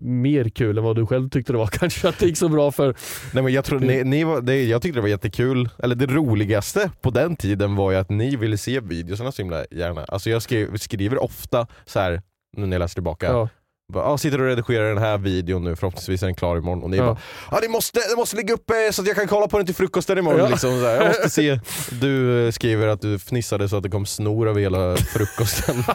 [0.00, 2.72] mer kul än vad du själv tyckte det var kanske att det gick så bra
[2.72, 2.94] för.
[3.32, 6.06] Nej, men jag, tror, ni, ni var, det, jag tyckte det var jättekul, eller det
[6.06, 10.04] roligaste på den tiden var ju att ni ville se videorna så himla gärna.
[10.04, 12.22] Alltså jag skrev, skriver ofta så här
[12.56, 13.48] nu när jag läser tillbaka, Ja.
[13.92, 16.90] bara, ah, sitter och redigerar den här videon nu, förhoppningsvis är den klar imorgon och
[16.90, 17.04] ni Ja.
[17.04, 17.18] bara
[17.48, 19.74] ah, det, måste, det måste ligga uppe så att jag kan kolla på den till
[19.74, 20.40] frukosten imorgon.
[20.40, 20.48] Ja.
[20.48, 20.96] Liksom, så här.
[20.96, 21.60] Jag måste se.
[22.00, 25.76] Du skriver att du fnissade så att det kom snor över hela frukosten.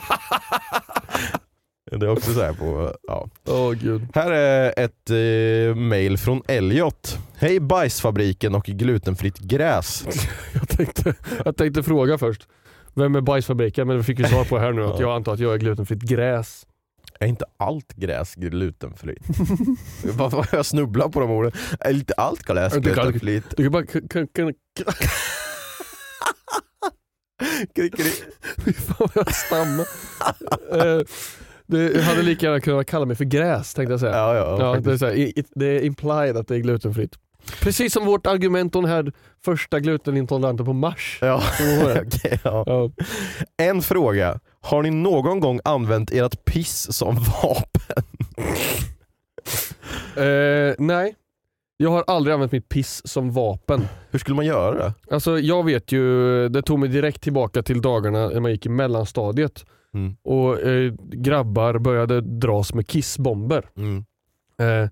[1.99, 3.29] det är också så här på, ja.
[3.47, 4.07] Åh gud.
[4.13, 7.17] Här är ett eh, mail från Elliot.
[7.35, 10.05] Hej bajsfabriken och glutenfritt gräs.
[10.53, 11.15] Jag tänkte,
[11.45, 12.47] jag tänkte fråga först.
[12.93, 13.87] Vem är bajsfabriken?
[13.87, 15.01] Men vi fick ju svar på här nu att Ja.
[15.01, 16.65] jag antar att jag är glutenfritt gräs.
[17.19, 19.23] Är inte allt gräs glutenfritt?
[20.03, 21.51] Vad jag snubblar på de orden.
[21.79, 23.43] Är inte allt gräs glutenfritt?
[23.57, 23.83] Du kan bara...
[28.65, 29.85] Fy fan vad jag stammar.
[31.71, 34.15] Jag hade lika gärna kunnat kalla mig för gräs tänkte jag säga.
[34.15, 37.15] Ja, ja, Ja, det, är så här, det är implied att det är glutenfritt.
[37.61, 39.11] Precis som vårt argument om den här
[39.45, 41.17] första glutenintoleranten på Mars.
[41.21, 41.43] Ja.
[41.59, 41.91] Du?
[41.91, 42.63] Okej, ja.
[42.65, 42.91] Ja.
[43.57, 44.39] En fråga.
[44.61, 48.03] Har ni någon gång använt ert piss som vapen?
[50.15, 51.15] Eh, nej,
[51.77, 53.87] jag har aldrig använt mitt piss som vapen.
[54.09, 54.93] Hur skulle man göra det?
[55.11, 58.69] Alltså jag vet ju, det tog mig direkt tillbaka till dagarna när man gick i
[58.69, 60.15] mellanstadiet Mm.
[60.23, 63.69] och eh, grabbar började dras med kissbomber.
[63.77, 64.05] Mm.
[64.59, 64.89] Eh,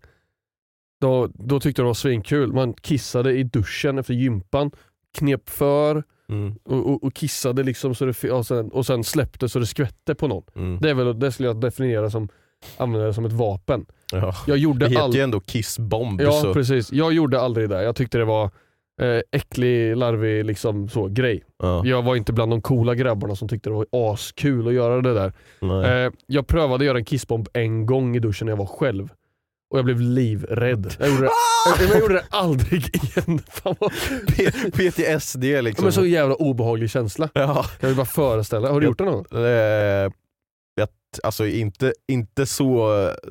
[1.01, 2.53] då, då tyckte jag det var svinkul.
[2.53, 4.71] Man kissade i duschen efter gympan,
[5.17, 6.55] knep för Mm.
[6.63, 10.15] och, och, och kissade liksom så det, och, sen, och sen släppte så det skvätte
[10.15, 10.43] på någon.
[10.55, 10.79] Mm.
[10.81, 12.29] Det, är väl, det skulle jag definiera som
[12.77, 13.85] använda det som ett vapen.
[14.11, 14.35] Ja.
[14.47, 16.21] Jag Det gjorde heter aldrig ju ändå kissbomb.
[16.21, 16.53] Ja så.
[16.53, 17.83] precis, jag gjorde aldrig det.
[17.83, 18.51] Jag tyckte det var
[18.99, 21.43] eh, äcklig, larvig liksom, så, grej.
[21.59, 21.81] Ja.
[21.85, 25.13] Jag var inte bland de coola grabbarna som tyckte det var askul att göra det
[25.13, 25.33] där.
[26.05, 29.09] Eh, jag prövade göra en kissbomb en gång i duschen när jag var själv.
[29.71, 30.95] Och jag blev livrädd.
[30.99, 31.29] Jag gjorde det,
[31.79, 33.39] jag, jag gjorde det aldrig igen.
[33.49, 33.91] Fan vad,
[34.73, 35.83] PTSD liksom.
[35.83, 37.29] men så jävla obehaglig känsla.
[37.33, 37.65] ja.
[37.79, 38.71] Jag vill bara föreställa.
[38.71, 39.43] Har du gjort det någon gång?
[39.45, 40.11] Eh,
[41.23, 42.89] alltså inte, inte så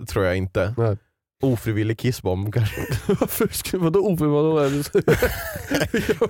[0.09, 0.75] tror jag inte.
[0.77, 0.97] Nej.
[1.43, 2.81] Ofrivillig kissbomb kanske.
[3.07, 4.59] Varför skulle vadå?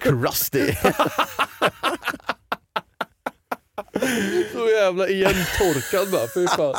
[0.00, 0.72] Crusty.
[4.52, 6.26] Så jävla igentorkad bara.
[6.34, 6.74] Fy fan.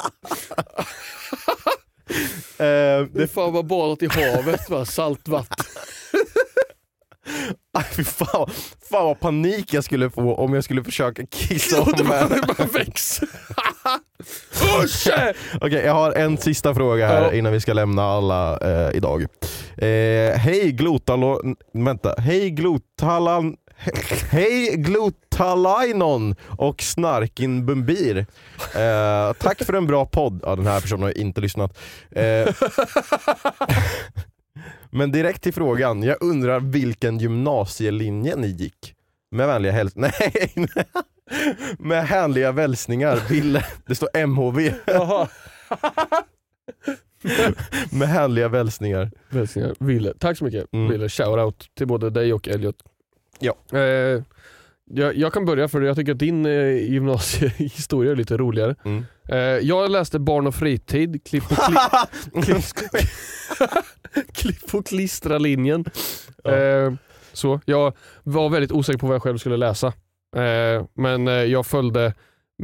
[2.58, 5.66] Eh, Det är fan bara badat i havet, bara, saltvatten.
[7.96, 8.50] Fy fan,
[8.90, 12.24] fan vad panik jag skulle få om jag skulle försöka kissa om mig.
[12.30, 13.28] det bara växer.
[14.82, 15.34] Busse!
[15.62, 19.22] Okej, jag har en sista fråga här innan vi ska lämna alla eh, idag.
[19.78, 21.42] Eh, hej glotalo...
[21.74, 22.16] Vänta.
[22.18, 23.56] Hej glotalan...
[23.80, 28.18] he- Hej glotalainon och snarkin bumbir.
[28.76, 30.40] Eh, tack för en bra podd.
[30.46, 31.78] Ja, den här personen har inte lyssnat.
[34.90, 36.04] Men direkt till frågan.
[36.04, 38.96] Jag undrar vilken gymnasielinje ni gick?
[39.32, 39.92] Med vänliga häls...
[39.96, 40.54] Nej!
[41.80, 43.20] Med hänliga välsningar.
[43.30, 43.66] Ville...
[43.88, 44.74] Det står MHV.
[47.92, 49.12] Med hänliga välsningar.
[49.30, 50.14] Hälsningar, Ville.
[50.20, 50.92] Tack så mycket Mm.
[50.92, 51.10] Ville.
[51.10, 52.76] Shoutout till både dig och Elliot.
[53.40, 53.78] Ja.
[53.78, 54.24] Eh,
[54.92, 58.76] jag, jag kan börja för jag tycker att din eh, gymnasiehistoria är lite roligare.
[58.86, 59.06] Mm.
[59.30, 61.76] Eh, jag läste barn och fritid, klipp och, kli,
[62.42, 62.58] klipp,
[64.34, 65.86] klipp och klistra-linjen.
[66.44, 66.52] Ja.
[66.56, 66.94] Eh,
[67.34, 67.94] så, jag
[68.24, 69.88] var väldigt osäker på vad jag själv skulle läsa.
[70.36, 72.06] Eh, men eh, jag följde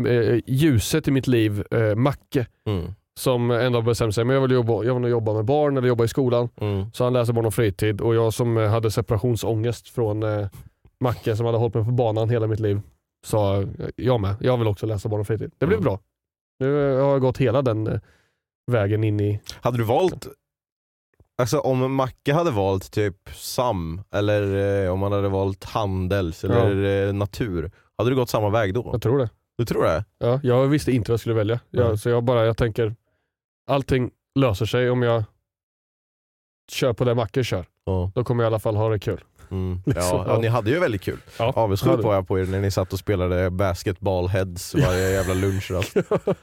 [0.08, 2.86] eh, ljuset i mitt liv, eh, Macke, Mm.
[3.20, 6.03] som ändå bestämde sig, men jag vill, jobba, jag vill jobba med barn eller jobba
[6.03, 6.49] i skolan.
[6.62, 6.86] Mm.
[6.93, 10.47] Så han läser barn och fritid och jag som hade separationsångest från eh,
[10.99, 12.82] Macke som hade hållit mig på banan hela mitt liv
[13.26, 13.64] sa
[13.95, 15.51] jag med, jag vill också läsa barn och fritid.
[15.58, 15.84] Det blev Mm.
[15.84, 15.99] bra.
[16.60, 17.99] Nu har jag gått hela den eh,
[18.72, 19.39] vägen in i...
[19.62, 20.28] Hade du valt,
[21.38, 27.07] alltså om Macke hade valt typ SAM eller eh, om han hade valt Handels eller
[27.07, 28.89] eh, Natur, hade du gått samma väg då?
[28.91, 29.29] Jag tror det.
[29.57, 30.05] Du tror det?
[30.17, 31.59] Ja, jag visste inte vad jag skulle välja.
[31.69, 31.97] Jag, Mm.
[31.97, 32.95] Så jag bara, jag tänker
[33.67, 35.23] allting löser sig om jag
[36.71, 37.65] kör på det Macke kör.
[37.86, 38.11] Ja.
[38.15, 39.21] Då kommer jag i alla fall ha det kul.
[39.51, 39.79] Mm.
[39.86, 40.39] Liksom, Ja, ja, ja.
[40.39, 41.19] ni hade ju väldigt kul.
[41.39, 45.33] Ja, Avundsjuk hade- var jag på er när ni satt och spelade basketballheads varje jävla
[45.33, 46.38] lunch och allt.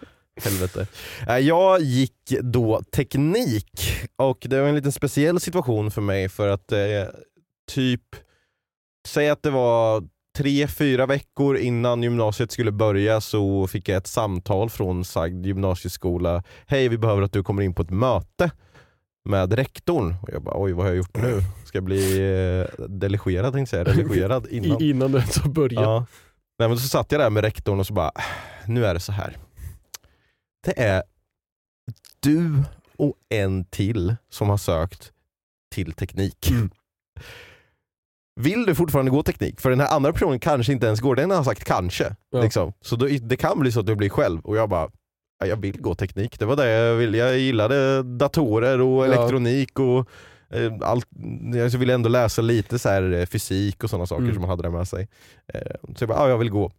[0.44, 0.86] Helvete.
[1.28, 3.80] Eh, Jag gick då teknik
[4.16, 6.78] och det var en liten speciell situation för mig för att eh,
[7.72, 8.02] typ,
[9.08, 10.04] säg att det var
[10.38, 16.42] tre, fyra veckor innan gymnasiet skulle börja så fick jag ett samtal från sagd gymnasieskola.
[16.66, 18.50] Hej vi behöver att du kommer in på ett möte
[19.24, 20.14] med rektorn.
[20.22, 21.40] Och jag bara oj vad har jag gjort nu?
[21.64, 22.18] Ska jag bli
[22.78, 24.82] eh, delegerad tänkte jag säga, relegerad innan.
[24.82, 25.82] I, innan du ens har börjat.
[25.82, 26.06] Ja.
[26.58, 28.12] Nej, men så satt jag där med rektorn och så bara,
[28.66, 29.36] nu är det så här.
[30.64, 31.02] Det är
[32.20, 32.62] du
[32.96, 35.12] och en till som har sökt
[35.74, 36.50] till teknik.
[36.50, 36.70] Mm.
[38.40, 39.60] Vill du fortfarande gå teknik?
[39.60, 42.16] För den här andra personen kanske inte ens går, den har sagt kanske.
[42.30, 42.42] Ja.
[42.42, 42.72] Liksom.
[42.80, 44.40] Så då, det kan bli så att du blir själv.
[44.40, 44.90] Och jag bara,
[45.38, 46.38] "Ja, jag vill gå teknik.
[46.38, 47.18] Det var det jag ville.
[47.18, 49.12] Jag gillade datorer och Ja.
[49.12, 50.08] elektronik och
[50.50, 51.06] eh, allt.
[51.54, 54.34] Jag ville ändå läsa lite så här eh, fysik och sådana saker Mm.
[54.34, 55.08] som man hade där med sig.
[55.54, 55.60] Eh,
[55.96, 56.72] Så jag bara, ja jag vill gå.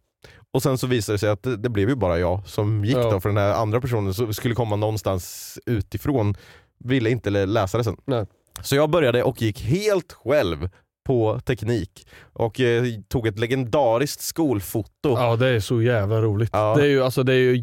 [0.54, 2.96] Och sen så visade det sig att det, det blev ju bara jag som gick
[2.96, 3.10] Ja.
[3.10, 6.34] då, för den här andra personen som skulle komma någonstans utifrån
[6.78, 7.96] ville inte lä- läsa det sen.
[8.04, 8.26] Nej.
[8.62, 10.68] Så jag började och gick helt själv
[11.06, 14.90] på teknik och eh, tog ett legendariskt skolfoto.
[15.18, 16.50] Ja det är så jävla roligt.
[16.52, 16.74] Ja.
[16.76, 17.56] Det, är ju, alltså, det är ju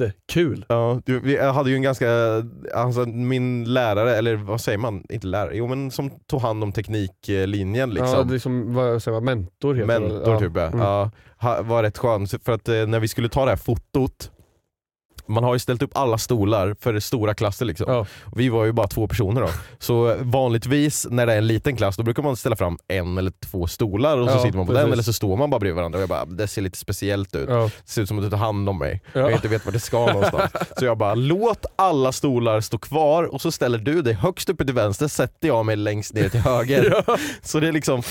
[0.00, 0.64] jättekul.
[0.68, 2.08] Ja, du, vi jag hade ju en ganska,
[2.74, 6.72] alltså min lärare, eller vad säger man, inte lärare, jo men som tog hand om
[6.72, 8.18] tekniklinjen liksom.
[8.18, 10.00] Ja, det är som vad säger man, mentor heter det.
[10.00, 10.38] Mentor ja.
[10.40, 10.66] typ ja.
[10.66, 10.80] Mm.
[10.80, 11.10] ja.
[11.62, 14.30] Var rätt skön, för att eh, när vi skulle ta det här fotot
[15.26, 17.92] man har ju ställt upp alla stolar för stora klasser liksom.
[17.92, 18.06] Ja.
[18.36, 19.48] Vi var ju bara två personer då.
[19.78, 23.32] Så vanligtvis när det är en liten klass då brukar man ställa fram en eller
[23.50, 24.84] två stolar och så Ja, sitter man på precis.
[24.84, 27.34] den eller så står man bara bredvid varandra och jag bara det ser lite speciellt
[27.36, 27.48] ut.
[27.48, 27.70] Ja.
[27.84, 29.20] Det ser ut som att du tar hand om mig Ja.
[29.20, 30.50] jag inte vet vart det ska någonstans.
[30.78, 34.64] Så jag bara låt alla stolar stå kvar och så ställer du dig högst uppe
[34.64, 37.04] till vänster sätter jag mig längst ner till höger.
[37.46, 38.02] Så det är liksom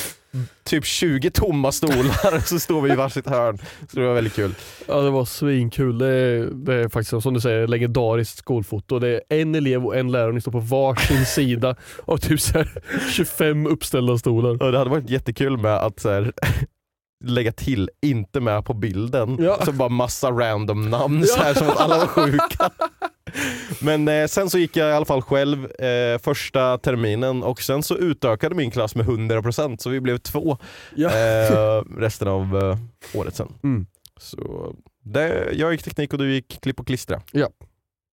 [0.64, 3.58] typ 20 tomma stolar och så står vi i varsitt hörn.
[3.92, 4.56] Så det var väldigt kul.
[4.88, 5.98] Ja det var svinkul.
[5.98, 9.00] Det är, det är faktiskt som du säger legendariskt skolfoto.
[9.00, 11.76] Det är en elev och en lärare och ni står på varsin sida
[12.06, 12.82] av typ så här
[13.12, 14.64] 25 uppställda stolar.
[14.64, 16.34] Och det hade varit jättekul med att så här,
[17.24, 19.66] lägga till inte med på bilden, Ja.
[19.66, 22.70] så bara massa random namn så här, som att alla var sjuka.
[23.82, 27.84] Men eh, sen så gick jag i alla fall själv eh, första terminen och sen
[27.84, 30.58] så utökade min klass med 100% så vi blev två
[30.96, 31.10] Ja.
[31.10, 32.78] eh, resten av eh,
[33.20, 33.54] året sen.
[33.64, 33.86] Mm.
[34.20, 37.22] Så det, jag gick teknik och du gick klipp och klistra.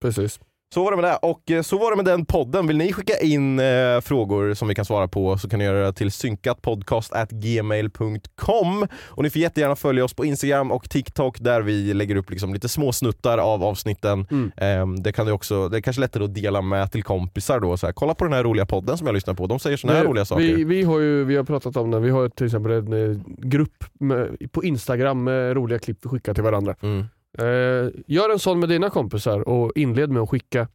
[0.01, 0.39] Precis.
[0.73, 1.17] Så var det med det.
[1.21, 2.67] Och eh, så var det med den podden.
[2.67, 5.85] Vill ni skicka in eh, frågor som vi kan svara på så kan ni göra
[5.85, 11.93] det till synkatpodcast.gmail.com Och ni får jättegärna följa oss på Instagram och TikTok där vi
[11.93, 14.27] lägger upp liksom lite små snuttar av avsnitten.
[14.31, 14.51] Mm.
[14.57, 17.77] Eh, det kan du också, det är kanske lättare att dela med till kompisar då.
[17.77, 19.47] Så här, kolla på den här roliga podden som jag lyssnar på.
[19.47, 20.43] De säger såna här Nej, roliga saker.
[20.43, 21.99] Vi, vi har ju vi har pratat om det.
[21.99, 26.33] Vi har till exempel en eh, grupp med, på Instagram med roliga klipp vi skickar
[26.33, 26.75] till varandra.
[26.81, 27.05] Mm.
[27.39, 30.67] Eh, gör en sån med dina kompisar och inled med att skicka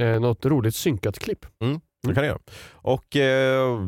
[0.00, 1.46] eh, något roligt synkat klipp.
[2.06, 2.38] Det kan ni göra.
[2.72, 3.78] Och eh,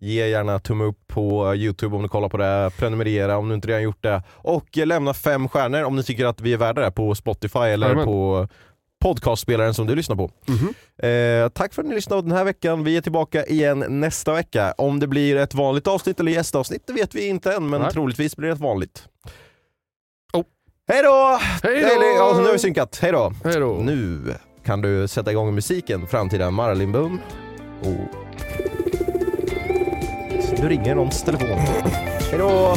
[0.00, 2.70] ge gärna tumme upp på Youtube om du kollar på det.
[2.78, 4.22] Prenumerera om du inte redan gjort det.
[4.36, 7.58] Och eh, lämna fem stjärnor om ni tycker att vi är värda det på Spotify
[7.58, 8.04] eller Jajamän.
[8.04, 8.48] på
[9.02, 10.30] podcastspelaren som du lyssnar på.
[11.06, 12.84] Eh, tack för att ni lyssnade den här veckan.
[12.84, 14.74] Vi är tillbaka igen nästa vecka.
[14.78, 17.90] Om det blir ett vanligt avsnitt eller gästavsnitt det vet vi inte än, men Nej.
[17.90, 19.08] troligtvis blir det ett vanligt.
[20.90, 21.38] Hej då!
[21.62, 21.86] Hej då!
[21.86, 22.98] Hej, ja, nu har vi synkat.
[23.02, 23.32] Hej då!
[23.44, 23.72] Hej då.
[23.72, 24.34] Nu
[24.64, 27.20] kan du sätta igång musiken, framtida Marlin Boom.
[27.80, 27.86] Och...
[30.62, 31.48] Nu ringer någons telefon.
[32.30, 32.76] Hej då!